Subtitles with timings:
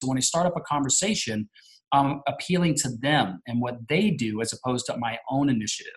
[0.00, 1.48] So when I start up a conversation,
[1.92, 5.92] I'm appealing to them and what they do as opposed to my own initiative.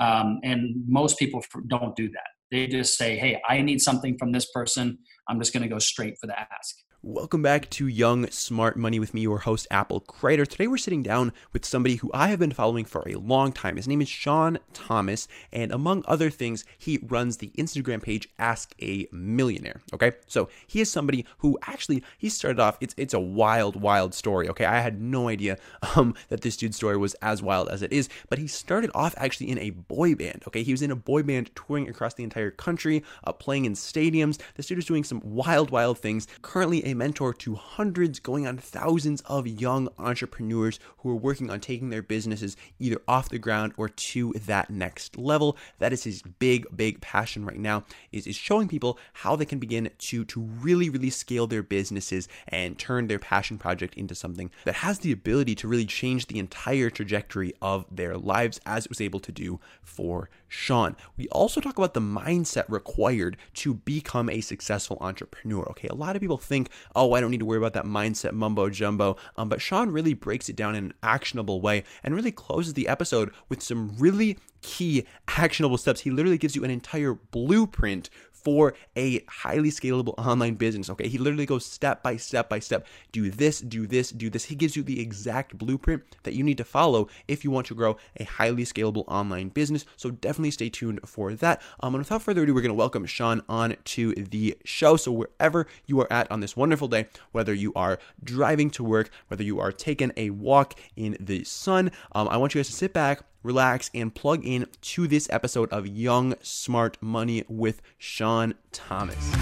[0.00, 2.28] Um, and most people don't do that.
[2.50, 4.98] They just say, hey, I need something from this person.
[5.28, 6.76] I'm just going to go straight for the ask.
[7.00, 10.44] Welcome back to Young Smart Money with me, your host, Apple Crater.
[10.44, 13.76] Today we're sitting down with somebody who I have been following for a long time.
[13.76, 18.74] His name is Sean Thomas, and among other things, he runs the Instagram page Ask
[18.82, 19.80] a Millionaire.
[19.94, 22.76] Okay, so he is somebody who actually he started off.
[22.80, 24.48] It's it's a wild, wild story.
[24.48, 25.56] Okay, I had no idea
[25.94, 29.14] um, that this dude's story was as wild as it is, but he started off
[29.18, 30.42] actually in a boy band.
[30.48, 33.74] Okay, he was in a boy band touring across the entire country, uh, playing in
[33.74, 34.40] stadiums.
[34.56, 36.26] This dude is doing some wild, wild things.
[36.42, 41.60] Currently a mentor to hundreds, going on thousands of young entrepreneurs who are working on
[41.60, 45.56] taking their businesses either off the ground or to that next level.
[45.78, 49.58] That is his big, big passion right now is, is showing people how they can
[49.58, 54.50] begin to, to really, really scale their businesses and turn their passion project into something
[54.64, 58.90] that has the ability to really change the entire trajectory of their lives as it
[58.90, 60.96] was able to do for Sean.
[61.16, 65.66] We also talk about the mindset required to become a successful entrepreneur.
[65.70, 68.32] Okay, a lot of people think, oh, I don't need to worry about that mindset
[68.32, 69.16] mumbo jumbo.
[69.36, 72.88] Um, but Sean really breaks it down in an actionable way and really closes the
[72.88, 76.00] episode with some really key actionable steps.
[76.00, 78.10] He literally gives you an entire blueprint
[78.48, 80.88] for a highly scalable online business.
[80.88, 82.86] Okay, he literally goes step by step by step.
[83.12, 84.46] Do this, do this, do this.
[84.46, 87.74] He gives you the exact blueprint that you need to follow if you want to
[87.74, 89.84] grow a highly scalable online business.
[89.98, 91.60] So definitely stay tuned for that.
[91.80, 94.96] Um, and without further ado, we're going to welcome Sean on to the show.
[94.96, 99.10] So wherever you are at on this wonderful day, whether you are driving to work,
[99.26, 102.72] whether you are taking a walk in the sun, um, I want you guys to
[102.72, 108.54] sit back relax, and plug in to this episode of Young Smart Money with Sean
[108.72, 109.32] Thomas.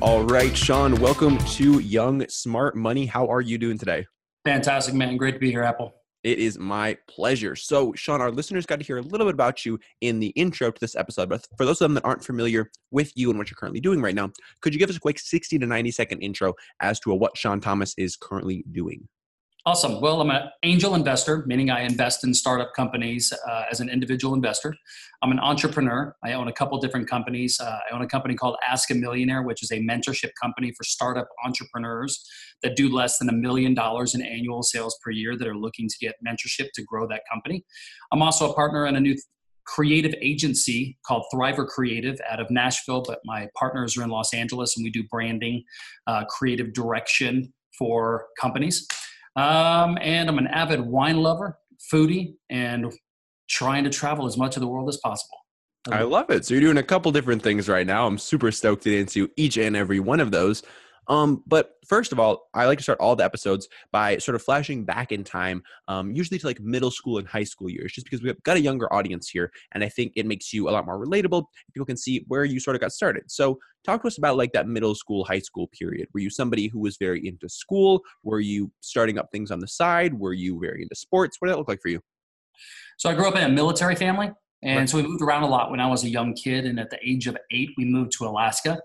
[0.00, 3.06] All right, Sean, welcome to Young Smart Money.
[3.06, 4.06] How are you doing today?
[4.44, 5.16] Fantastic, man.
[5.16, 5.94] Great to be here, Apple.
[6.22, 7.56] It is my pleasure.
[7.56, 10.70] So, Sean, our listeners got to hear a little bit about you in the intro
[10.70, 11.30] to this episode.
[11.30, 14.02] But for those of them that aren't familiar with you and what you're currently doing
[14.02, 14.30] right now,
[14.60, 17.60] could you give us a quick 60 to 90 second intro as to what Sean
[17.60, 19.08] Thomas is currently doing?
[19.66, 20.00] Awesome.
[20.00, 24.32] Well, I'm an angel investor, meaning I invest in startup companies uh, as an individual
[24.32, 24.74] investor.
[25.20, 26.16] I'm an entrepreneur.
[26.24, 27.60] I own a couple different companies.
[27.60, 30.84] Uh, I own a company called Ask a Millionaire, which is a mentorship company for
[30.84, 32.26] startup entrepreneurs
[32.62, 35.88] that do less than a million dollars in annual sales per year that are looking
[35.90, 37.62] to get mentorship to grow that company.
[38.12, 39.14] I'm also a partner in a new
[39.66, 44.78] creative agency called Thriver Creative out of Nashville, but my partners are in Los Angeles
[44.78, 45.62] and we do branding,
[46.06, 48.86] uh, creative direction for companies.
[49.40, 51.58] Um, and I'm an avid wine lover,
[51.92, 52.92] foodie, and
[53.48, 55.38] trying to travel as much of the world as possible.
[55.90, 56.44] I love it.
[56.44, 58.06] So you're doing a couple different things right now.
[58.06, 60.62] I'm super stoked to get into each and every one of those.
[61.10, 64.42] Um, but first of all, I like to start all the episodes by sort of
[64.42, 68.06] flashing back in time, um, usually to like middle school and high school years, just
[68.06, 70.86] because we've got a younger audience here, and I think it makes you a lot
[70.86, 71.46] more relatable.
[71.74, 73.24] People can see where you sort of got started.
[73.26, 76.06] So, talk to us about like that middle school, high school period.
[76.14, 78.02] Were you somebody who was very into school?
[78.22, 80.14] Were you starting up things on the side?
[80.14, 81.38] Were you very into sports?
[81.40, 82.00] What did that look like for you?
[82.98, 84.30] So, I grew up in a military family.
[84.62, 86.66] And so we moved around a lot when I was a young kid.
[86.66, 88.78] And at the age of eight, we moved to Alaska.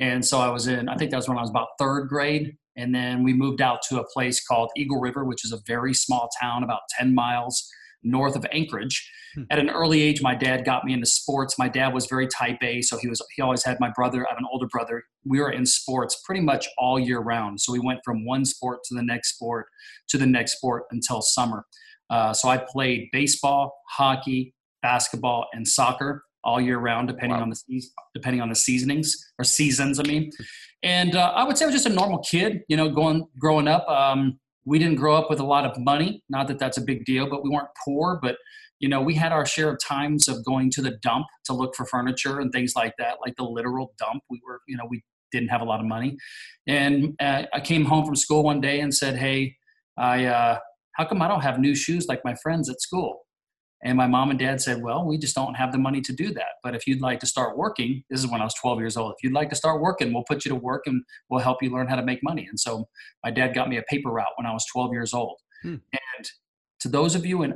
[0.00, 2.56] And so I was in, I think that was when I was about third grade.
[2.76, 5.94] And then we moved out to a place called Eagle River, which is a very
[5.94, 7.70] small town about 10 miles
[8.02, 9.10] north of Anchorage.
[9.34, 9.42] Hmm.
[9.50, 11.58] At an early age, my dad got me into sports.
[11.58, 14.26] My dad was very type A, so he was he always had my brother.
[14.26, 15.04] I have an older brother.
[15.24, 17.60] We were in sports pretty much all year round.
[17.60, 19.66] So we went from one sport to the next sport
[20.08, 21.66] to the next sport until summer.
[22.08, 27.42] Uh, so I played baseball, hockey, basketball, and soccer all year round, depending wow.
[27.42, 27.82] on the
[28.14, 30.00] depending on the seasonings or seasons.
[30.00, 30.30] I mean,
[30.82, 33.68] and uh, I would say I was just a normal kid, you know, going growing
[33.68, 33.86] up.
[33.88, 36.22] Um, we didn't grow up with a lot of money.
[36.28, 38.18] Not that that's a big deal, but we weren't poor.
[38.22, 38.36] But
[38.78, 41.74] you know, we had our share of times of going to the dump to look
[41.74, 44.22] for furniture and things like that, like the literal dump.
[44.30, 45.02] We were, you know, we
[45.32, 46.16] didn't have a lot of money,
[46.66, 49.56] and uh, I came home from school one day and said, "Hey,
[49.96, 50.58] I." Uh,
[50.94, 53.20] how come I don't have new shoes like my friends at school?
[53.82, 56.32] And my mom and dad said, Well, we just don't have the money to do
[56.34, 56.58] that.
[56.62, 59.14] But if you'd like to start working, this is when I was 12 years old.
[59.16, 61.70] If you'd like to start working, we'll put you to work and we'll help you
[61.70, 62.46] learn how to make money.
[62.48, 62.88] And so
[63.24, 65.38] my dad got me a paper route when I was 12 years old.
[65.62, 65.76] Hmm.
[65.92, 66.30] And
[66.80, 67.54] to those of you and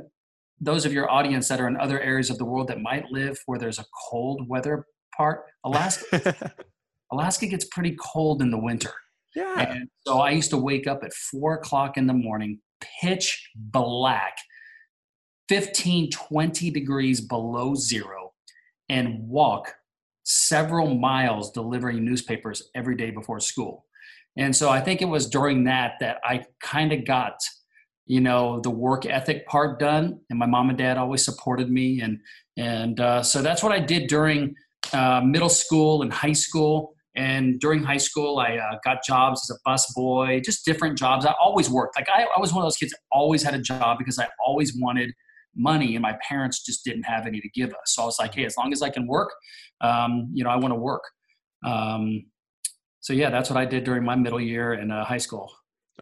[0.59, 3.37] those of your audience that are in other areas of the world that might live
[3.45, 4.85] where there's a cold weather
[5.15, 6.53] part, Alaska,
[7.11, 8.91] Alaska gets pretty cold in the winter.
[9.35, 9.59] Yeah.
[9.59, 12.59] And so I used to wake up at four o'clock in the morning,
[13.01, 14.37] pitch black
[15.49, 18.33] 15, 20 degrees below zero
[18.89, 19.73] and walk
[20.23, 23.85] several miles delivering newspapers every day before school.
[24.37, 27.39] And so I think it was during that that I kind of got,
[28.05, 30.19] you know, the work ethic part done.
[30.29, 32.01] And my mom and dad always supported me.
[32.01, 32.19] And,
[32.57, 34.55] and uh, so that's what I did during
[34.93, 36.93] uh, middle school and high school.
[37.15, 41.25] And during high school, I uh, got jobs as a bus boy, just different jobs.
[41.25, 41.95] I always worked.
[41.95, 44.27] Like I, I was one of those kids that always had a job because I
[44.45, 45.13] always wanted
[45.55, 47.93] money and my parents just didn't have any to give us.
[47.93, 49.31] So I was like, hey, as long as I can work,
[49.81, 51.03] um, you know, I want to work.
[51.65, 52.25] Um,
[52.99, 55.51] so yeah, that's what I did during my middle year in uh, high school.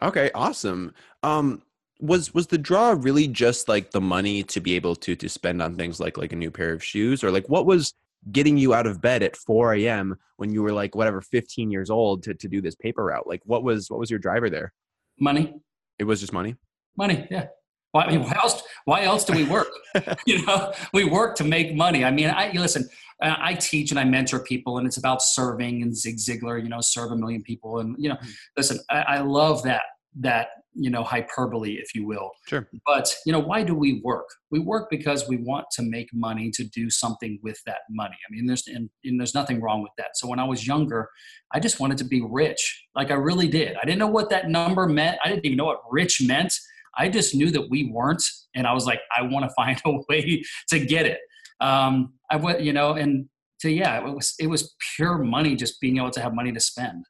[0.01, 0.94] Okay, awesome.
[1.21, 1.61] Um,
[2.00, 5.61] was was the draw really just like the money to be able to to spend
[5.61, 7.94] on things like like a new pair of shoes, or like what was
[8.31, 10.15] getting you out of bed at 4 a.m.
[10.38, 13.27] when you were like whatever 15 years old to to do this paper route?
[13.27, 14.73] Like what was what was your driver there?
[15.19, 15.53] Money.
[16.00, 16.55] It was just money.
[16.97, 17.47] Money, yeah.
[17.94, 18.62] Why, I mean, why else?
[18.86, 19.69] Why else do we work?
[20.25, 22.04] you know, we work to make money.
[22.04, 22.90] I mean, I listen.
[23.22, 26.62] I teach and I mentor people, and it's about serving and Zig Ziglar.
[26.62, 28.30] You know, serve a million people, and you know, mm-hmm.
[28.57, 28.80] listen.
[28.90, 29.84] I, I love that
[30.19, 32.31] that you know hyperbole, if you will.
[32.48, 32.68] Sure.
[32.88, 34.28] But you know, why do we work?
[34.50, 38.18] We work because we want to make money to do something with that money.
[38.28, 40.16] I mean, there's and, and there's nothing wrong with that.
[40.16, 41.10] So when I was younger,
[41.54, 42.88] I just wanted to be rich.
[42.96, 43.78] Like I really did.
[43.80, 45.19] I didn't know what that number meant.
[45.24, 46.51] I didn't even know what rich meant
[46.98, 48.24] I just knew that we weren't,
[48.56, 51.19] and I was like, I want to find a way to get it.
[51.60, 53.28] Um, I went, you know, and
[53.60, 56.60] so yeah, it was it was pure money, just being able to have money to
[56.60, 57.06] spend.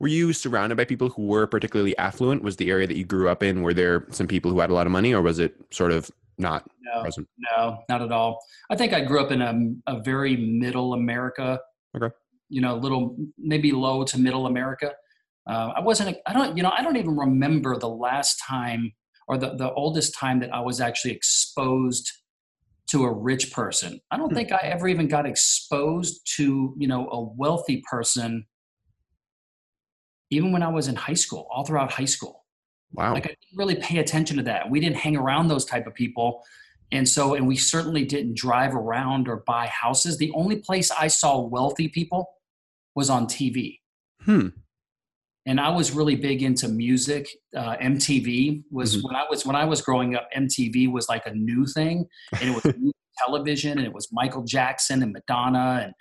[0.00, 2.42] Were you surrounded by people who were particularly affluent?
[2.42, 3.62] Was the area that you grew up in?
[3.62, 6.10] Were there some people who had a lot of money, or was it sort of
[6.38, 7.28] not no, present?
[7.56, 8.38] No, not at all.
[8.70, 11.58] I think I grew up in a, a very middle America.
[11.96, 12.14] Okay.
[12.48, 14.92] You know, a little maybe low to middle America.
[15.48, 18.92] Uh, I wasn't, I don't, you know, I don't even remember the last time
[19.28, 22.10] or the, the oldest time that I was actually exposed
[22.90, 24.00] to a rich person.
[24.10, 24.34] I don't hmm.
[24.34, 28.46] think I ever even got exposed to, you know, a wealthy person
[30.30, 32.44] even when I was in high school, all throughout high school.
[32.92, 33.14] Wow.
[33.14, 34.68] Like I didn't really pay attention to that.
[34.68, 36.42] We didn't hang around those type of people.
[36.92, 40.18] And so, and we certainly didn't drive around or buy houses.
[40.18, 42.28] The only place I saw wealthy people
[42.94, 43.78] was on TV.
[44.22, 44.48] Hmm
[45.48, 47.26] and I was really big into music.
[47.56, 49.06] Uh, MTV was mm-hmm.
[49.06, 50.28] when I was when I was growing up.
[50.36, 52.06] MTV was like a new thing,
[52.38, 52.74] and it was
[53.26, 55.94] television, and it was Michael Jackson and Madonna and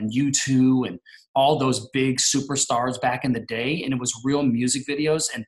[0.00, 0.98] and U2 and
[1.34, 5.44] all those big superstars back in the day, and it was real music videos, and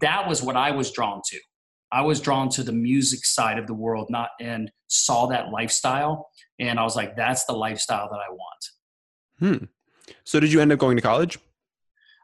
[0.00, 1.40] that was what I was drawn to.
[1.90, 6.28] I was drawn to the music side of the world, not and saw that lifestyle,
[6.60, 9.58] and I was like, that's the lifestyle that I want.
[9.58, 9.64] Hmm.
[10.22, 11.40] So, did you end up going to college?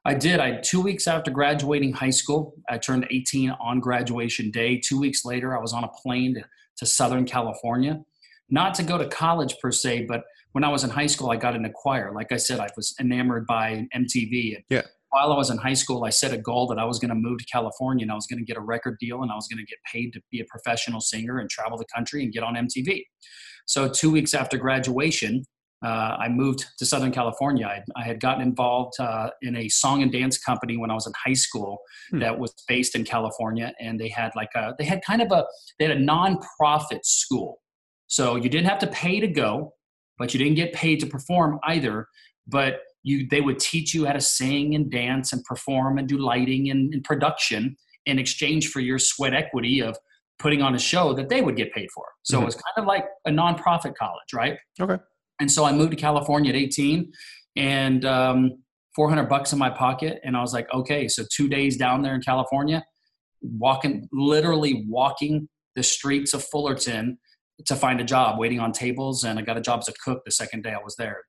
[0.05, 0.41] I did.
[0.41, 4.79] I two weeks after graduating high school, I turned 18 on graduation day.
[4.79, 6.44] Two weeks later, I was on a plane to,
[6.79, 8.02] to Southern California,
[8.49, 11.37] not to go to college per se, but when I was in high school, I
[11.37, 12.12] got in a choir.
[12.14, 14.56] Like I said, I was enamored by MTV.
[14.56, 14.82] And yeah.
[15.11, 17.17] While I was in high school, I set a goal that I was going to
[17.17, 19.49] move to California and I was going to get a record deal and I was
[19.49, 22.44] going to get paid to be a professional singer and travel the country and get
[22.44, 23.03] on MTV.
[23.67, 25.44] So two weeks after graduation,
[25.85, 27.67] uh, I moved to Southern California.
[27.67, 31.06] I, I had gotten involved uh, in a song and dance company when I was
[31.06, 31.79] in high school
[32.11, 32.19] hmm.
[32.19, 35.44] that was based in California, and they had like a they had kind of a
[35.79, 37.62] they had a nonprofit school,
[38.09, 39.75] so you didn't have to pay to go,
[40.19, 42.06] but you didn't get paid to perform either.
[42.47, 46.19] But you they would teach you how to sing and dance and perform and do
[46.19, 49.96] lighting and, and production in exchange for your sweat equity of
[50.39, 52.05] putting on a show that they would get paid for.
[52.22, 52.43] So mm-hmm.
[52.43, 54.56] it was kind of like a nonprofit college, right?
[54.81, 54.96] Okay.
[55.41, 57.13] And so I moved to California at 18
[57.56, 58.63] and um,
[58.94, 60.20] 400 bucks in my pocket.
[60.23, 62.85] And I was like, okay, so two days down there in California,
[63.43, 67.19] walking, literally walking the streets of Fullerton
[67.67, 69.25] to find a job, waiting on tables.
[69.25, 71.23] And I got a job as a cook the second day I was there.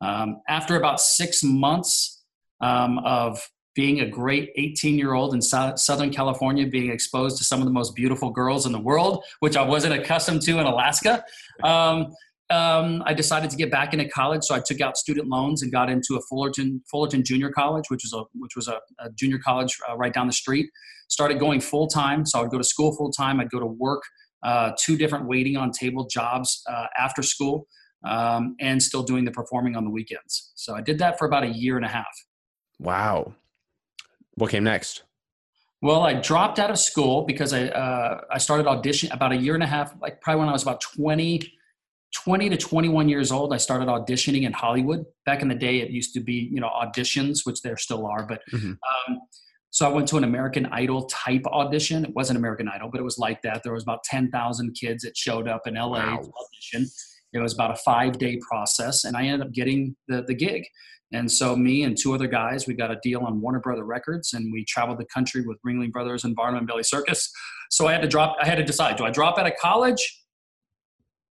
[0.00, 2.22] Um, after about six months
[2.60, 3.40] um, of
[3.74, 7.72] being a great 18 year old in Southern California, being exposed to some of the
[7.72, 11.22] most beautiful girls in the world, which I wasn't accustomed to in Alaska.
[11.62, 12.12] Um,
[12.50, 15.70] um, I decided to get back into college, so I took out student loans and
[15.70, 19.38] got into a Fullerton Fullerton Junior College, which was a which was a, a junior
[19.38, 20.70] college uh, right down the street.
[21.08, 23.38] Started going full time, so I would go to school full time.
[23.40, 24.02] I'd go to work,
[24.42, 27.66] uh, two different waiting on table jobs uh, after school,
[28.06, 30.52] um, and still doing the performing on the weekends.
[30.54, 32.06] So I did that for about a year and a half.
[32.78, 33.34] Wow,
[34.36, 35.02] what came next?
[35.82, 39.52] Well, I dropped out of school because I uh, I started audition about a year
[39.52, 41.52] and a half, like probably when I was about twenty
[42.14, 45.04] 20 to 21 years old, I started auditioning in Hollywood.
[45.26, 48.26] Back in the day, it used to be, you know, auditions, which there still are.
[48.26, 48.72] But mm-hmm.
[48.72, 49.20] um,
[49.70, 52.04] so I went to an American Idol type audition.
[52.04, 53.62] It wasn't American Idol, but it was like that.
[53.62, 56.16] There was about 10,000 kids that showed up in LA wow.
[56.16, 56.90] to audition.
[57.34, 60.64] It was about a five day process, and I ended up getting the, the gig.
[61.12, 64.32] And so, me and two other guys, we got a deal on Warner Brother Records,
[64.32, 67.30] and we traveled the country with Ringling Brothers and Barnum and Bailey Circus.
[67.70, 68.36] So I had to drop.
[68.40, 70.22] I had to decide: do I drop out of college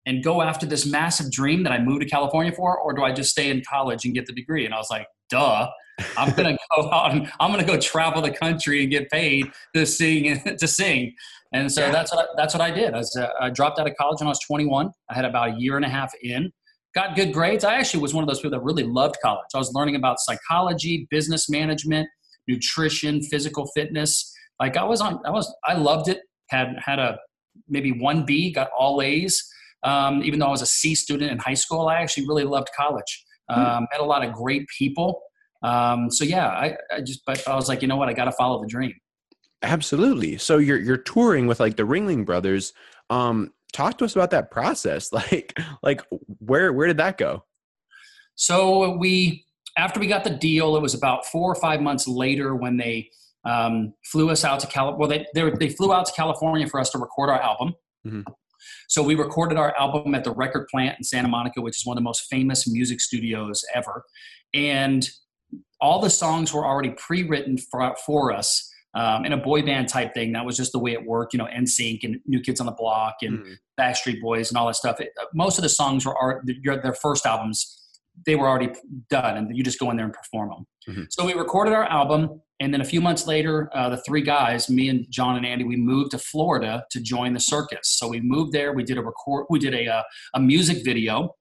[0.08, 3.12] and go after this massive dream that I moved to California for, or do I
[3.12, 4.64] just stay in college and get the degree?
[4.64, 5.68] And I was like, duh.
[6.16, 9.84] I'm gonna go out and I'm gonna go travel the country and get paid to
[9.84, 11.14] sing to sing.
[11.52, 11.90] And so yeah.
[11.90, 12.94] that's what I, that's what I did.
[12.94, 14.90] I, was, uh, I dropped out of college when I was 21.
[15.10, 16.52] I had about a year and a half in.
[16.94, 17.64] Got good grades.
[17.64, 19.46] I actually was one of those people that really loved college.
[19.54, 22.08] I was learning about psychology, business management,
[22.46, 24.32] nutrition, physical fitness.
[24.60, 26.20] Like I was on, I was, I loved it.
[26.48, 27.18] Had had a
[27.68, 29.42] maybe one B, got all A's.
[29.82, 32.68] Um, even though I was a C student in high school, I actually really loved
[32.76, 33.24] college.
[33.50, 33.60] Hmm.
[33.60, 35.22] Um, met a lot of great people.
[35.62, 38.26] Um, so yeah, I, I just, but I was like, you know what, I got
[38.26, 38.94] to follow the dream.
[39.62, 40.38] Absolutely.
[40.38, 42.72] So you're you're touring with like the Ringling Brothers.
[43.10, 45.10] Um, talk to us about that process.
[45.12, 46.02] Like, like
[46.38, 47.44] where where did that go?
[48.36, 49.44] So we
[49.76, 53.10] after we got the deal, it was about four or five months later when they
[53.44, 54.98] um, flew us out to California.
[54.98, 57.74] Well, they, they, they flew out to California for us to record our album.
[58.06, 58.22] Mm-hmm.
[58.88, 61.96] So we recorded our album at the record plant in Santa Monica, which is one
[61.96, 64.02] of the most famous music studios ever.
[64.54, 65.08] And
[65.80, 70.14] all the songs were already pre-written for, for us um, in a boy band type
[70.14, 70.32] thing.
[70.32, 71.34] That was just the way it worked.
[71.34, 73.54] You know, NSYNC and New Kids on the Block and mm.
[73.78, 75.00] Backstreet Boys and all that stuff.
[75.00, 77.74] It, most of the songs were are, their first albums.
[78.26, 78.72] They were already
[79.10, 80.66] done, and you just go in there and perform them.
[80.88, 81.02] Mm-hmm.
[81.10, 84.68] So we recorded our album, and then a few months later, uh, the three guys,
[84.68, 87.80] me and John and Andy, we moved to Florida to join the circus.
[87.84, 88.72] So we moved there.
[88.72, 89.46] We did a record.
[89.48, 90.02] We did a a, uh,
[90.34, 91.34] a music video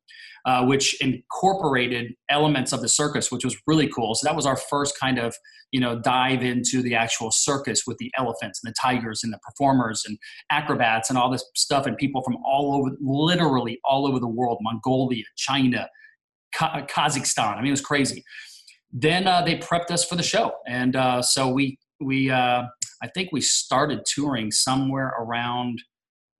[0.45, 4.15] uh, which incorporated elements of the circus, which was really cool.
[4.15, 5.35] So that was our first kind of
[5.71, 9.39] you know dive into the actual circus with the elephants and the tigers and the
[9.39, 10.17] performers and
[10.49, 14.59] acrobats and all this stuff and people from all over, literally all over the world,
[14.61, 15.89] Mongolia, China,
[16.55, 17.55] Kazakhstan.
[17.55, 18.23] I mean, it was crazy.
[18.91, 22.63] Then uh, they prepped us for the show, and uh, so we we uh,
[23.01, 25.81] I think we started touring somewhere around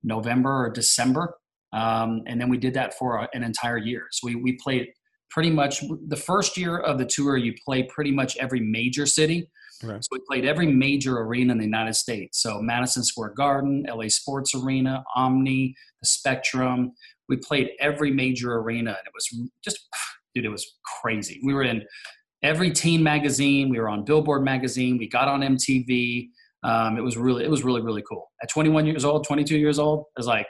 [0.02, 1.34] November or December
[1.72, 4.06] um, and then we did that for a, an entire year.
[4.10, 4.88] So we, we played
[5.30, 9.48] pretty much the first year of the tour, you play pretty much every major city.
[9.82, 10.02] Right.
[10.02, 12.42] So we played every major arena in the United States.
[12.42, 16.92] So Madison Square Garden, LA Sports Arena, Omni, the Spectrum.
[17.28, 19.86] We played every major arena, and it was just,
[20.34, 20.66] dude, it was
[21.00, 21.40] crazy.
[21.44, 21.82] We were in
[22.42, 23.68] every teen magazine.
[23.68, 24.98] We were on Billboard magazine.
[24.98, 26.28] We got on MTV.
[26.62, 28.30] Um, it was really, it was really, really cool.
[28.42, 30.46] At 21 years old, 22 years old, it was like,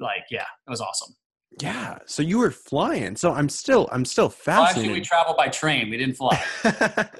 [0.00, 1.14] like yeah, it was awesome.
[1.60, 1.98] Yeah.
[2.06, 3.16] So you were flying.
[3.16, 4.76] So I'm still I'm still fascinated.
[4.76, 5.90] Well, actually, we traveled by train.
[5.90, 7.10] We didn't fly.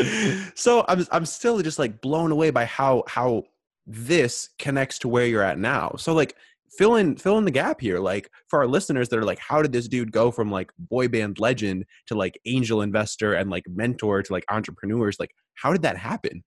[0.54, 3.44] so I'm I'm still just like blown away by how how
[3.86, 5.94] this connects to where you're at now.
[5.98, 6.34] So like
[6.76, 9.62] fill in fill in the gap here like for our listeners that are like how
[9.62, 13.64] did this dude go from like boy band legend to like angel investor and like
[13.68, 16.42] mentor to like entrepreneurs like how did that happen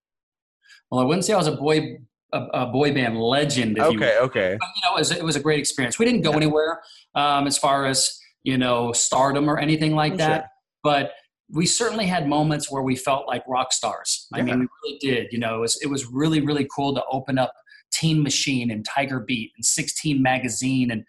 [0.90, 1.98] well i wouldn't say i was a boy
[2.34, 3.80] a, a boy band legend.
[3.80, 4.58] okay, okay.
[4.60, 6.00] But, you know, it was, it was, a great experience.
[6.00, 6.38] We didn't go yeah.
[6.38, 6.82] anywhere
[7.16, 10.48] um, as far as you know stardom or anything like oh, that, sure.
[10.84, 11.12] but
[11.50, 14.28] we certainly had moments where we felt like rock stars.
[14.34, 14.40] Yeah.
[14.40, 15.28] I mean, we really did.
[15.32, 17.54] You know, it was it was really really cool to open up
[17.91, 21.03] Teen Machine and Tiger Beat and 16 Magazine and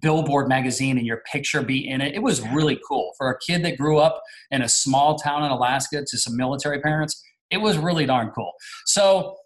[0.00, 2.14] Billboard Magazine and your picture be in it.
[2.14, 5.50] It was really cool for a kid that grew up in a small town in
[5.50, 7.22] Alaska to some military parents.
[7.50, 8.52] It was really darn cool.
[8.86, 9.36] So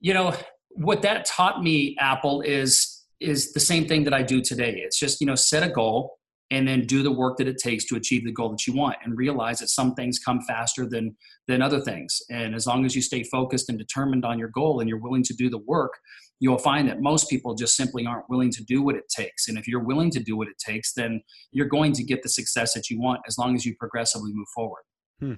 [0.00, 0.34] you know
[0.70, 4.98] what that taught me apple is is the same thing that i do today it's
[4.98, 6.18] just you know set a goal
[6.50, 8.96] and then do the work that it takes to achieve the goal that you want
[9.04, 11.16] and realize that some things come faster than
[11.48, 14.80] than other things and as long as you stay focused and determined on your goal
[14.80, 15.92] and you're willing to do the work
[16.40, 19.58] you'll find that most people just simply aren't willing to do what it takes and
[19.58, 21.20] if you're willing to do what it takes then
[21.52, 24.48] you're going to get the success that you want as long as you progressively move
[24.54, 24.82] forward
[25.20, 25.34] hmm.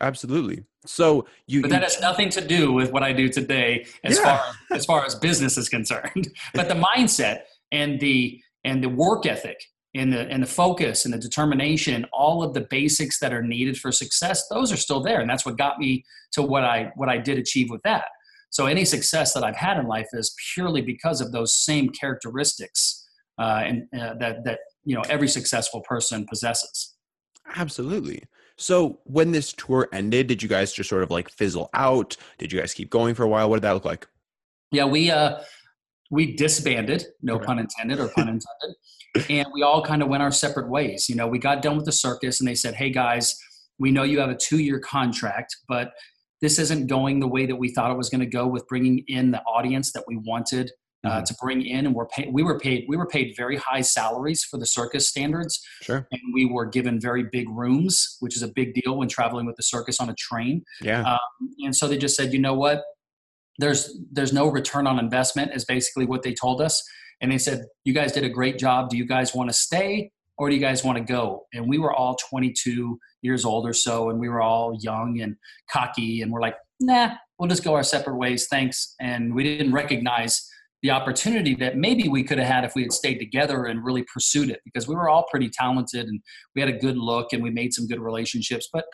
[0.00, 0.64] Absolutely.
[0.86, 4.24] So you, but that has nothing to do with what I do today, as yeah.
[4.24, 6.28] far as far as business is concerned.
[6.54, 7.42] but the mindset
[7.72, 9.58] and the and the work ethic
[9.94, 13.76] and the and the focus and the determination, all of the basics that are needed
[13.76, 17.08] for success, those are still there, and that's what got me to what I what
[17.08, 18.04] I did achieve with that.
[18.50, 23.06] So any success that I've had in life is purely because of those same characteristics,
[23.38, 26.94] uh, and uh, that that you know every successful person possesses.
[27.56, 28.22] Absolutely.
[28.56, 32.16] So when this tour ended, did you guys just sort of like fizzle out?
[32.38, 33.50] Did you guys keep going for a while?
[33.50, 34.06] What did that look like?
[34.70, 35.40] Yeah, we uh
[36.14, 38.76] we disbanded, no pun intended or pun intended.
[39.28, 41.08] and we all kind of went our separate ways.
[41.08, 43.36] You know, we got done with the circus and they said, "Hey guys,
[43.78, 45.92] we know you have a 2-year contract, but
[46.40, 49.04] this isn't going the way that we thought it was going to go with bringing
[49.08, 50.70] in the audience that we wanted
[51.04, 51.24] uh, mm-hmm.
[51.24, 52.32] to bring in, and we're paid.
[52.32, 52.84] We were paid.
[52.88, 55.60] We were paid very high salaries for the circus standards.
[55.82, 56.06] Sure.
[56.12, 59.56] And we were given very big rooms, which is a big deal when traveling with
[59.56, 60.64] the circus on a train.
[60.80, 61.02] Yeah.
[61.02, 62.82] Um, and so they just said, you know what?
[63.58, 65.52] There's there's no return on investment.
[65.54, 66.82] Is basically what they told us.
[67.20, 68.90] And they said, you guys did a great job.
[68.90, 71.46] Do you guys want to stay or do you guys want to go?
[71.52, 75.36] And we were all 22 years old or so, and we were all young and
[75.70, 78.46] cocky, and we're like, nah, we'll just go our separate ways.
[78.50, 78.94] Thanks.
[79.00, 80.48] And we didn't recognize
[80.82, 84.04] the opportunity that maybe we could have had if we had stayed together and really
[84.12, 86.20] pursued it because we were all pretty talented and
[86.54, 88.84] we had a good look and we made some good relationships but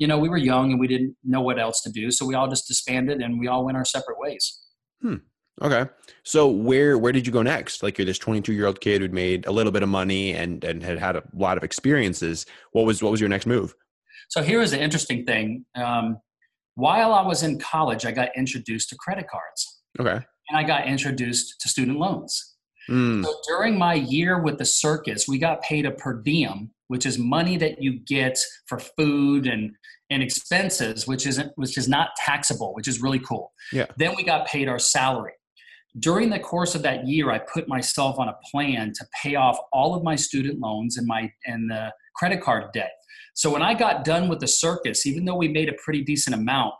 [0.00, 2.34] you know we were young and we didn't know what else to do so we
[2.34, 4.58] all just disbanded and we all went our separate ways.
[5.00, 5.16] Hmm.
[5.62, 5.86] okay.
[6.24, 7.82] So where where did you go next?
[7.82, 10.64] Like you're this 22 year old kid who'd made a little bit of money and
[10.64, 12.46] and had had a lot of experiences.
[12.72, 13.74] What was what was your next move?
[14.28, 15.64] So here is the interesting thing.
[15.76, 16.18] Um,
[16.76, 19.82] while i was in college i got introduced to credit cards.
[19.98, 20.24] Okay.
[20.48, 22.56] And I got introduced to student loans.
[22.88, 23.24] Mm.
[23.24, 27.20] So during my year with the circus, we got paid a per diem, which is
[27.20, 29.70] money that you get for food and
[30.10, 33.52] and expenses, which isn't which is not taxable, which is really cool.
[33.72, 33.86] Yeah.
[33.96, 35.34] Then we got paid our salary.
[36.00, 39.56] During the course of that year, I put myself on a plan to pay off
[39.72, 42.90] all of my student loans and my and the credit card debt.
[43.34, 46.34] So when I got done with the circus, even though we made a pretty decent
[46.34, 46.74] amount,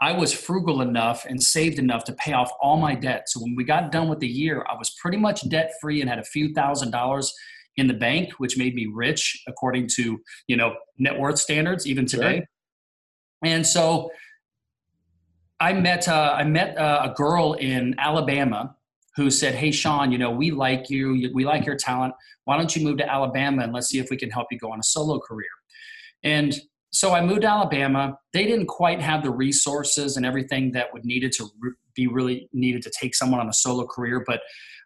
[0.00, 3.24] I was frugal enough and saved enough to pay off all my debt.
[3.26, 6.08] So when we got done with the year, I was pretty much debt free and
[6.08, 7.34] had a few thousand dollars
[7.76, 12.06] in the bank, which made me rich according to you know net worth standards even
[12.06, 12.36] today.
[12.36, 12.46] Sure.
[13.44, 14.10] And so
[15.60, 18.74] I met uh, I met uh, a girl in Alabama
[19.16, 22.14] who said, "Hey Sean, you know we like you, we like your talent.
[22.44, 24.70] Why don't you move to Alabama and let's see if we can help you go
[24.72, 25.48] on a solo career?"
[26.22, 26.58] And
[26.92, 28.16] so I moved to Alabama.
[28.32, 32.48] They didn't quite have the resources and everything that would needed to re- be really
[32.52, 34.40] needed to take someone on a solo career, but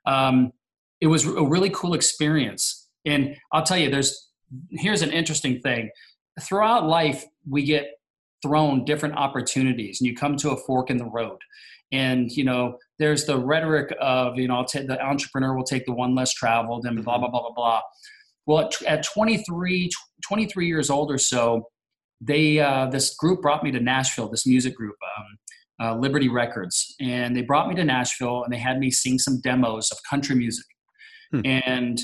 [0.06, 0.52] um,
[1.00, 2.80] it was a really cool experience.
[3.04, 4.30] And I'll tell you, there's
[4.71, 5.90] here's an interesting thing.
[6.40, 7.87] Throughout life, we get
[8.42, 11.38] thrown different opportunities, and you come to a fork in the road.
[11.92, 15.92] And you know, there's the rhetoric of you know, t- the entrepreneur will take the
[15.92, 17.81] one less traveled, and blah blah blah blah blah.
[18.46, 19.90] Well, at, at 23,
[20.27, 21.68] 23 years old or so,
[22.20, 24.29] they uh, this group brought me to Nashville.
[24.29, 28.59] This music group, um, uh, Liberty Records, and they brought me to Nashville and they
[28.59, 30.66] had me sing some demos of country music,
[31.33, 31.40] hmm.
[31.44, 32.01] and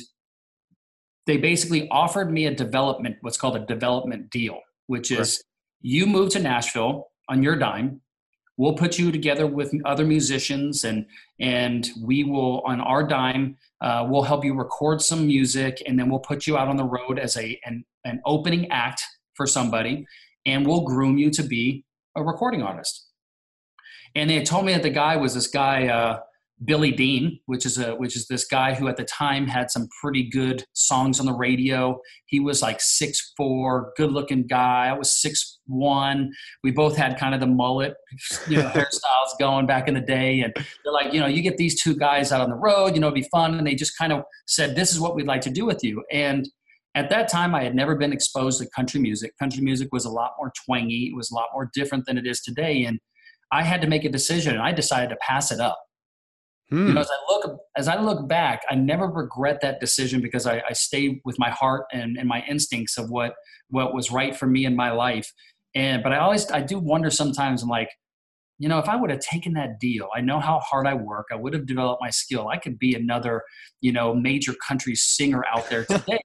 [1.27, 5.43] they basically offered me a development, what's called a development deal, which is
[5.81, 8.01] you move to Nashville on your dime.
[8.59, 11.07] We'll put you together with other musicians, and
[11.39, 13.59] and we will on our dime.
[13.83, 16.85] Uh, we'll help you record some music, and then we'll put you out on the
[16.85, 19.03] road as a an, an opening act
[19.35, 20.07] for somebody
[20.47, 21.85] and we'll groom you to be
[22.15, 23.05] a recording artist.
[24.15, 26.21] And they told me that the guy was this guy, uh,
[26.65, 29.89] Billy Dean, which is a which is this guy who at the time had some
[30.01, 32.01] pretty good songs on the radio.
[32.27, 34.87] He was like six four, good looking guy.
[34.89, 36.33] I was six one.
[36.65, 37.95] We both had kind of the mullet,
[38.49, 40.41] you know, hairstyles going back in the day.
[40.41, 43.01] And they're like, you know, you get these two guys out on the road, you
[43.01, 43.59] know, it'd be fun.
[43.59, 46.03] And they just kind of said, this is what we'd like to do with you.
[46.11, 46.49] And
[46.95, 50.11] at that time i had never been exposed to country music country music was a
[50.11, 52.99] lot more twangy it was a lot more different than it is today and
[53.53, 55.79] i had to make a decision and i decided to pass it up
[56.71, 56.89] hmm.
[56.89, 60.47] you know as i look as i look back i never regret that decision because
[60.47, 63.35] i, I stayed with my heart and, and my instincts of what
[63.69, 65.33] what was right for me in my life
[65.75, 67.91] and but i always i do wonder sometimes i'm like
[68.59, 71.27] you know if i would have taken that deal i know how hard i work
[71.33, 73.43] i would have developed my skill i could be another
[73.81, 76.21] you know major country singer out there today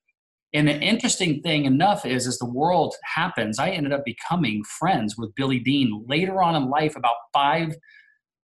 [0.54, 5.18] and the interesting thing enough is, as the world happens, I ended up becoming friends
[5.18, 7.74] with Billy Dean later on in life, about five,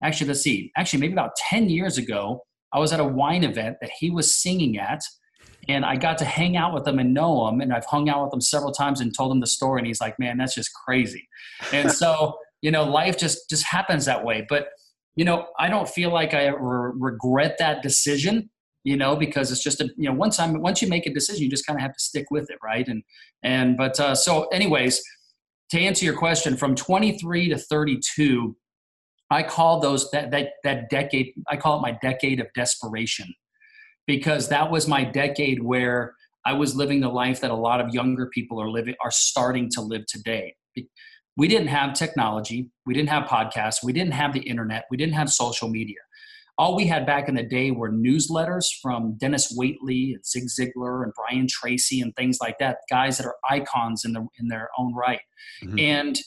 [0.04, 2.44] actually, let's see, actually, maybe about 10 years ago.
[2.74, 5.02] I was at a wine event that he was singing at,
[5.70, 7.62] and I got to hang out with him and know him.
[7.62, 10.02] And I've hung out with him several times and told him the story, and he's
[10.02, 11.28] like, man, that's just crazy.
[11.72, 14.46] And so, you know, life just just happens that way.
[14.48, 14.68] But
[15.16, 18.50] you know, I don't feel like I re- regret that decision
[18.88, 21.44] you know, because it's just a, you know, once I'm, once you make a decision,
[21.44, 22.58] you just kind of have to stick with it.
[22.64, 22.88] Right.
[22.88, 23.04] And,
[23.44, 25.04] and, but, uh, so anyways,
[25.72, 28.56] to answer your question from 23 to 32,
[29.30, 33.34] I call those, that, that, that decade, I call it my decade of desperation
[34.06, 36.14] because that was my decade where
[36.46, 39.70] I was living the life that a lot of younger people are living, are starting
[39.72, 40.56] to live today.
[41.36, 42.70] We didn't have technology.
[42.86, 43.84] We didn't have podcasts.
[43.84, 44.86] We didn't have the internet.
[44.90, 45.98] We didn't have social media
[46.58, 51.04] all we had back in the day were newsletters from Dennis Waitley and Zig Ziglar
[51.04, 54.70] and Brian Tracy and things like that, guys that are icons in, the, in their
[54.78, 55.20] own right.
[55.64, 55.80] Mm-hmm.
[55.80, 56.20] And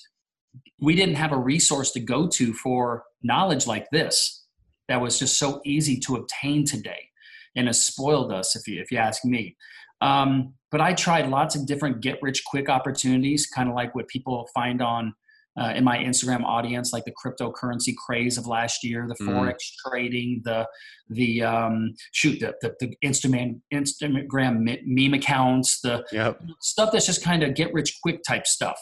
[0.81, 4.45] we didn't have a resource to go to for knowledge like this.
[4.89, 7.09] that was just so easy to obtain today
[7.57, 9.57] and has spoiled us, if you, if you ask me.
[10.01, 14.09] Um, but I tried lots of different get rich quick opportunities, kind of like what
[14.09, 15.13] people find on
[15.61, 19.29] uh, in my Instagram audience, like the cryptocurrency craze of last year, the mm.
[19.29, 20.67] forex trading, the
[21.09, 26.41] the um, shoot the, the, the Instagram Instagram meme accounts, the yep.
[26.61, 28.79] stuff that's just kind of get rich quick type stuff.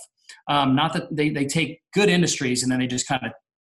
[0.49, 3.33] Um, not that they they take good industries and then they just kind of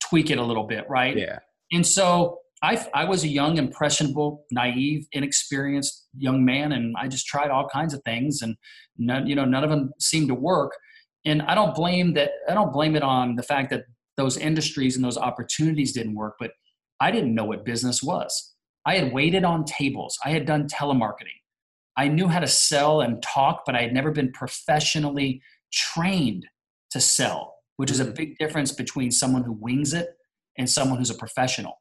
[0.09, 1.17] tweak it a little bit, right?
[1.17, 1.39] Yeah.
[1.73, 7.27] And so I, I was a young, impressionable, naive, inexperienced young man, and I just
[7.27, 8.57] tried all kinds of things, and
[8.99, 10.73] none, you know, none of them seemed to work.
[11.25, 12.31] And I don't blame that.
[12.49, 13.85] I don't blame it on the fact that
[14.17, 16.51] those industries and those opportunities didn't work, but
[17.01, 18.55] I didn't know what business was.
[18.85, 20.19] I had waited on tables.
[20.25, 21.39] I had done telemarketing.
[21.97, 26.47] I knew how to sell and talk, but I had never been professionally trained
[26.91, 28.15] to sell, which is a mm-hmm.
[28.15, 30.09] big difference between someone who wings it
[30.59, 31.75] and someone who's a professional.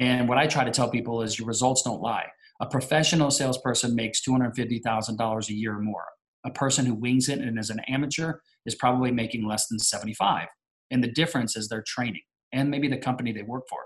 [0.00, 2.26] And what I try to tell people is your results don't lie.
[2.60, 6.04] A professional salesperson makes $250,000 a year or more.
[6.44, 8.34] A person who wings it and is an amateur
[8.66, 10.48] is probably making less than 75.
[10.90, 12.22] And the difference is their training
[12.52, 13.80] and maybe the company they work for.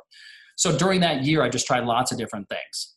[0.57, 2.97] So during that year, I just tried lots of different things.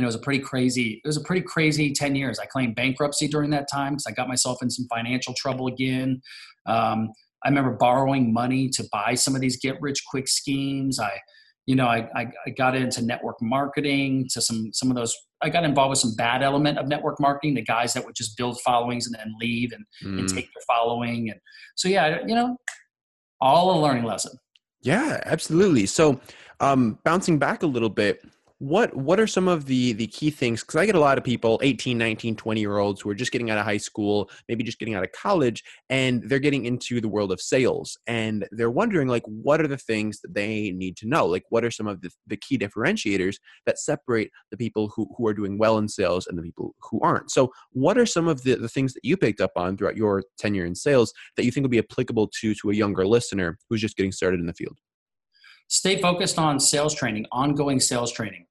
[0.00, 2.38] And it was a pretty crazy, it was a pretty crazy 10 years.
[2.38, 6.22] I claimed bankruptcy during that time because I got myself in some financial trouble again.
[6.64, 7.10] Um,
[7.44, 10.98] I remember borrowing money to buy some of these get rich quick schemes.
[10.98, 11.20] I
[11.66, 15.14] you know, I, I, I, got into network marketing to some some of those.
[15.42, 17.54] I got involved with some bad element of network marketing.
[17.54, 20.18] The guys that would just build followings and then leave and, mm.
[20.18, 21.30] and take their following.
[21.30, 21.38] And
[21.76, 22.56] so, yeah, you know,
[23.40, 24.32] all a learning lesson.
[24.82, 25.86] Yeah, absolutely.
[25.86, 26.20] So,
[26.60, 28.24] um, bouncing back a little bit,
[28.60, 30.60] what what are some of the the key things?
[30.60, 33.32] Because i get a lot of people 18 19 20 year olds who are just
[33.32, 37.00] getting out of high school maybe just getting out of college and they're getting into
[37.00, 40.94] the world of sales and they're wondering like what are the things that they need
[40.98, 41.24] to know?
[41.24, 45.26] Like what are some of the, the key differentiators that separate the people who, who
[45.26, 47.30] are doing well in sales and the people who aren't?
[47.30, 50.22] So what are some of the, the things that you picked up on throughout your
[50.36, 53.80] tenure in sales that you think would be applicable to to a younger listener who's
[53.80, 54.76] just getting started in the field?
[55.68, 58.44] Stay focused on sales training ongoing sales training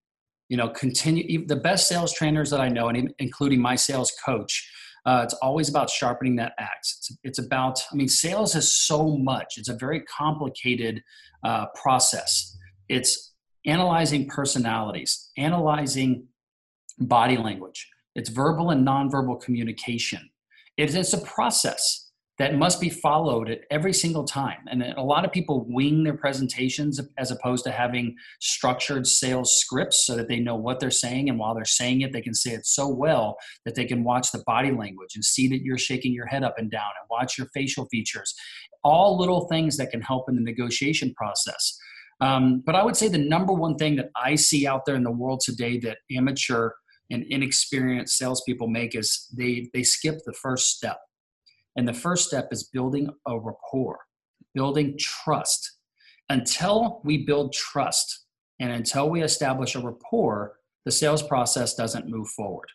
[0.49, 4.69] you know continue the best sales trainers that i know and including my sales coach
[5.05, 6.97] uh, it's always about sharpening that axe.
[6.97, 9.57] It's, it's, about i mean sales is so much.
[9.57, 11.01] It's a very complicated
[11.43, 12.57] uh, process.
[12.89, 13.33] It's
[13.65, 16.27] analyzing personalities analyzing
[16.99, 17.89] body language.
[18.15, 20.29] It's verbal and nonverbal communication.
[20.77, 22.08] It's, it's a process
[22.39, 24.59] that must be followed at every single time.
[24.71, 30.05] And a lot of people wing their presentations as opposed to having structured sales scripts
[30.05, 31.27] so that they know what they're saying.
[31.27, 34.31] And while they're saying it, they can say it so well that they can watch
[34.31, 37.37] the body language and see that you're shaking your head up and down and watch
[37.37, 38.33] your facial features.
[38.85, 41.77] All little things that can help in the negotiation process.
[42.21, 45.03] Um, but I would say the number one thing that I see out there in
[45.03, 46.71] the world today that amateur
[47.11, 50.99] and inexperienced salespeople make is they they skip the first step
[51.79, 53.99] and the first step is building a rapport,
[54.53, 55.77] building trust.
[56.27, 58.25] Until we build trust
[58.59, 62.67] and until we establish a rapport, the sales process doesn't move forward.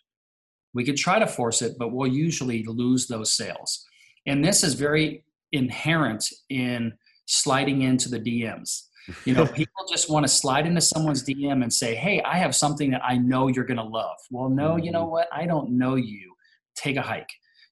[0.72, 3.84] We could try to force it, but we'll usually lose those sales.
[4.24, 6.94] And this is very inherent in
[7.26, 8.84] sliding into the DMs.
[9.26, 12.56] You know, people just want to slide into someone's DM and say, Hey, I have
[12.56, 14.16] something that I know you're going to love.
[14.30, 15.10] Well, no, you know mm-hmm.
[15.10, 15.28] what?
[15.30, 16.32] I don't know you.
[16.74, 17.28] Take a hike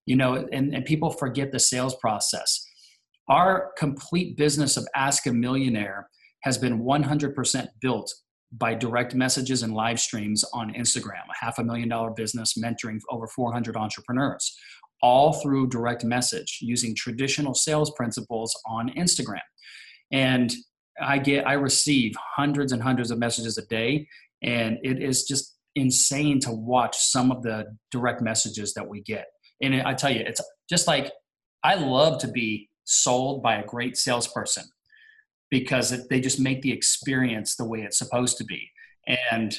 [0.06, 2.66] you know and, and people forget the sales process.
[3.28, 6.08] Our complete business of ask a millionaire
[6.42, 8.12] has been 100% built
[8.52, 12.98] by direct messages and live streams on instagram a half a million dollar business mentoring
[13.10, 14.54] over 400 entrepreneurs
[15.02, 19.40] all through direct message using traditional sales principles on instagram.
[20.12, 20.52] And
[21.00, 24.06] i get i receive hundreds and hundreds of messages a day
[24.42, 29.24] and it is just insane to watch some of the direct messages that we get
[29.62, 31.10] and I tell you, it's just like
[31.62, 34.64] I love to be sold by a great salesperson
[35.50, 38.70] because it, they just make the experience the way it's supposed to be.
[39.30, 39.56] And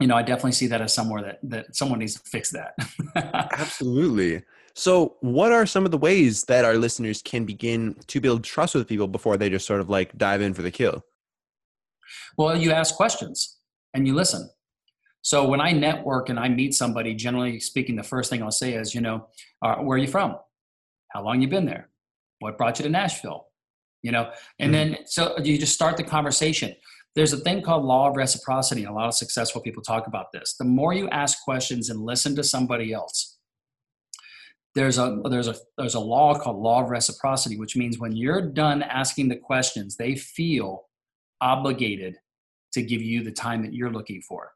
[0.00, 2.74] you know, I definitely see that as somewhere that that someone needs to fix that.
[3.58, 4.42] Absolutely.
[4.74, 8.74] So, what are some of the ways that our listeners can begin to build trust
[8.74, 11.02] with people before they just sort of like dive in for the kill?
[12.36, 13.56] Well, you ask questions
[13.94, 14.50] and you listen.
[15.26, 18.74] So when I network and I meet somebody, generally speaking, the first thing I'll say
[18.74, 19.26] is, you know,
[19.60, 20.36] uh, where are you from?
[21.08, 21.88] How long you been there?
[22.38, 23.48] What brought you to Nashville?
[24.04, 24.92] You know, and mm-hmm.
[24.92, 26.76] then so you just start the conversation.
[27.16, 30.26] There's a thing called law of reciprocity, and a lot of successful people talk about
[30.32, 30.54] this.
[30.60, 33.36] The more you ask questions and listen to somebody else,
[34.76, 38.42] there's a there's a there's a law called law of reciprocity, which means when you're
[38.42, 40.84] done asking the questions, they feel
[41.40, 42.14] obligated
[42.74, 44.52] to give you the time that you're looking for.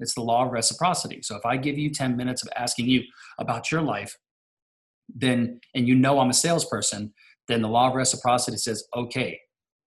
[0.00, 1.22] It's the law of reciprocity.
[1.22, 3.02] So if I give you 10 minutes of asking you
[3.38, 4.16] about your life,
[5.14, 7.12] then, and you know I'm a salesperson,
[7.48, 9.38] then the law of reciprocity says, okay,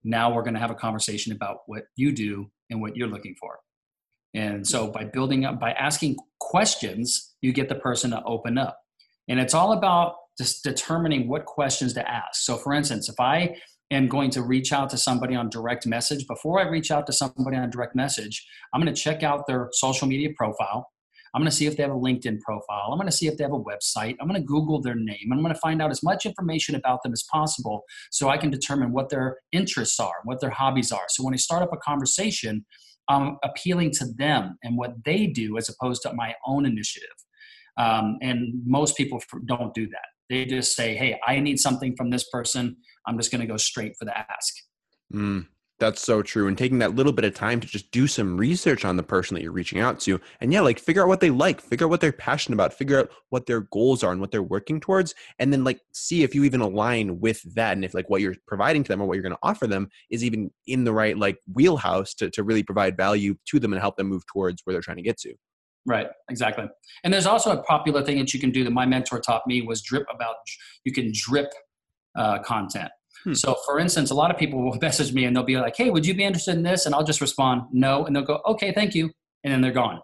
[0.03, 3.35] now we're going to have a conversation about what you do and what you're looking
[3.39, 3.59] for.
[4.33, 4.91] And so hmm.
[4.91, 8.77] by building up, by asking questions, you get the person to open up.
[9.27, 12.41] And it's all about just determining what questions to ask.
[12.41, 13.55] So, for instance, if I
[13.93, 17.13] am going to reach out to somebody on direct message, before I reach out to
[17.13, 20.89] somebody on direct message, I'm going to check out their social media profile.
[21.33, 22.89] I'm going to see if they have a LinkedIn profile.
[22.91, 24.15] I'm going to see if they have a website.
[24.21, 25.29] I'm going to Google their name.
[25.31, 28.51] I'm going to find out as much information about them as possible so I can
[28.51, 31.05] determine what their interests are, what their hobbies are.
[31.09, 32.65] So when I start up a conversation,
[33.09, 37.09] I'm appealing to them and what they do as opposed to my own initiative.
[37.77, 40.05] Um, and most people don't do that.
[40.29, 42.77] They just say, hey, I need something from this person.
[43.05, 44.53] I'm just going to go straight for the ask.
[45.13, 45.47] Mm,
[45.79, 46.47] that's so true.
[46.47, 49.35] And taking that little bit of time to just do some research on the person
[49.35, 50.21] that you're reaching out to.
[50.39, 52.99] And yeah, like figure out what they like, figure out what they're passionate about, figure
[52.99, 55.13] out what their goals are and what they're working towards.
[55.39, 57.73] And then like see if you even align with that.
[57.73, 59.89] And if like what you're providing to them or what you're going to offer them
[60.09, 63.81] is even in the right like wheelhouse to, to really provide value to them and
[63.81, 65.33] help them move towards where they're trying to get to.
[65.85, 66.65] Right, exactly.
[67.03, 69.61] And there's also a popular thing that you can do that my mentor taught me
[69.61, 70.35] was drip about,
[70.85, 71.51] you can drip
[72.15, 72.89] uh, content.
[73.23, 73.33] Hmm.
[73.33, 75.89] So, for instance, a lot of people will message me and they'll be like, "Hey,
[75.89, 78.71] would you be interested in this?" And I'll just respond, "No," and they'll go, "Okay,
[78.71, 79.11] thank you,"
[79.43, 79.99] and then they're gone.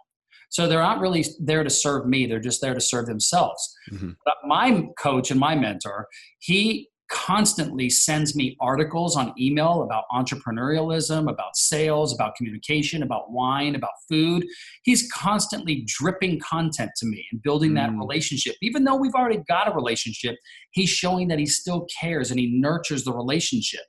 [0.51, 3.75] So they're not really there to serve me; they're just there to serve themselves.
[3.91, 4.11] Mm-hmm.
[4.25, 6.07] But my coach and my mentor,
[6.39, 13.75] he constantly sends me articles on email about entrepreneurialism, about sales, about communication, about wine,
[13.75, 14.45] about food.
[14.83, 17.99] He's constantly dripping content to me and building that mm.
[17.99, 18.55] relationship.
[18.61, 20.35] Even though we've already got a relationship,
[20.71, 23.81] he's showing that he still cares and he nurtures the relationship.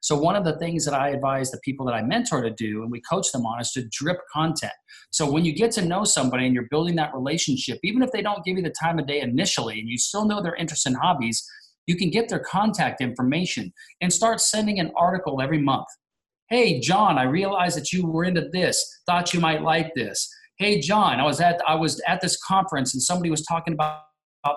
[0.00, 2.82] So, one of the things that I advise the people that I mentor to do
[2.82, 4.72] and we coach them on is to drip content.
[5.10, 8.22] So, when you get to know somebody and you're building that relationship, even if they
[8.22, 10.96] don't give you the time of day initially and you still know their interests and
[10.96, 11.44] hobbies,
[11.88, 13.72] you can get their contact information
[14.02, 15.86] and start sending an article every month.
[16.50, 20.30] Hey, John, I realized that you were into this, thought you might like this.
[20.58, 24.02] Hey, John, I was at I was at this conference and somebody was talking about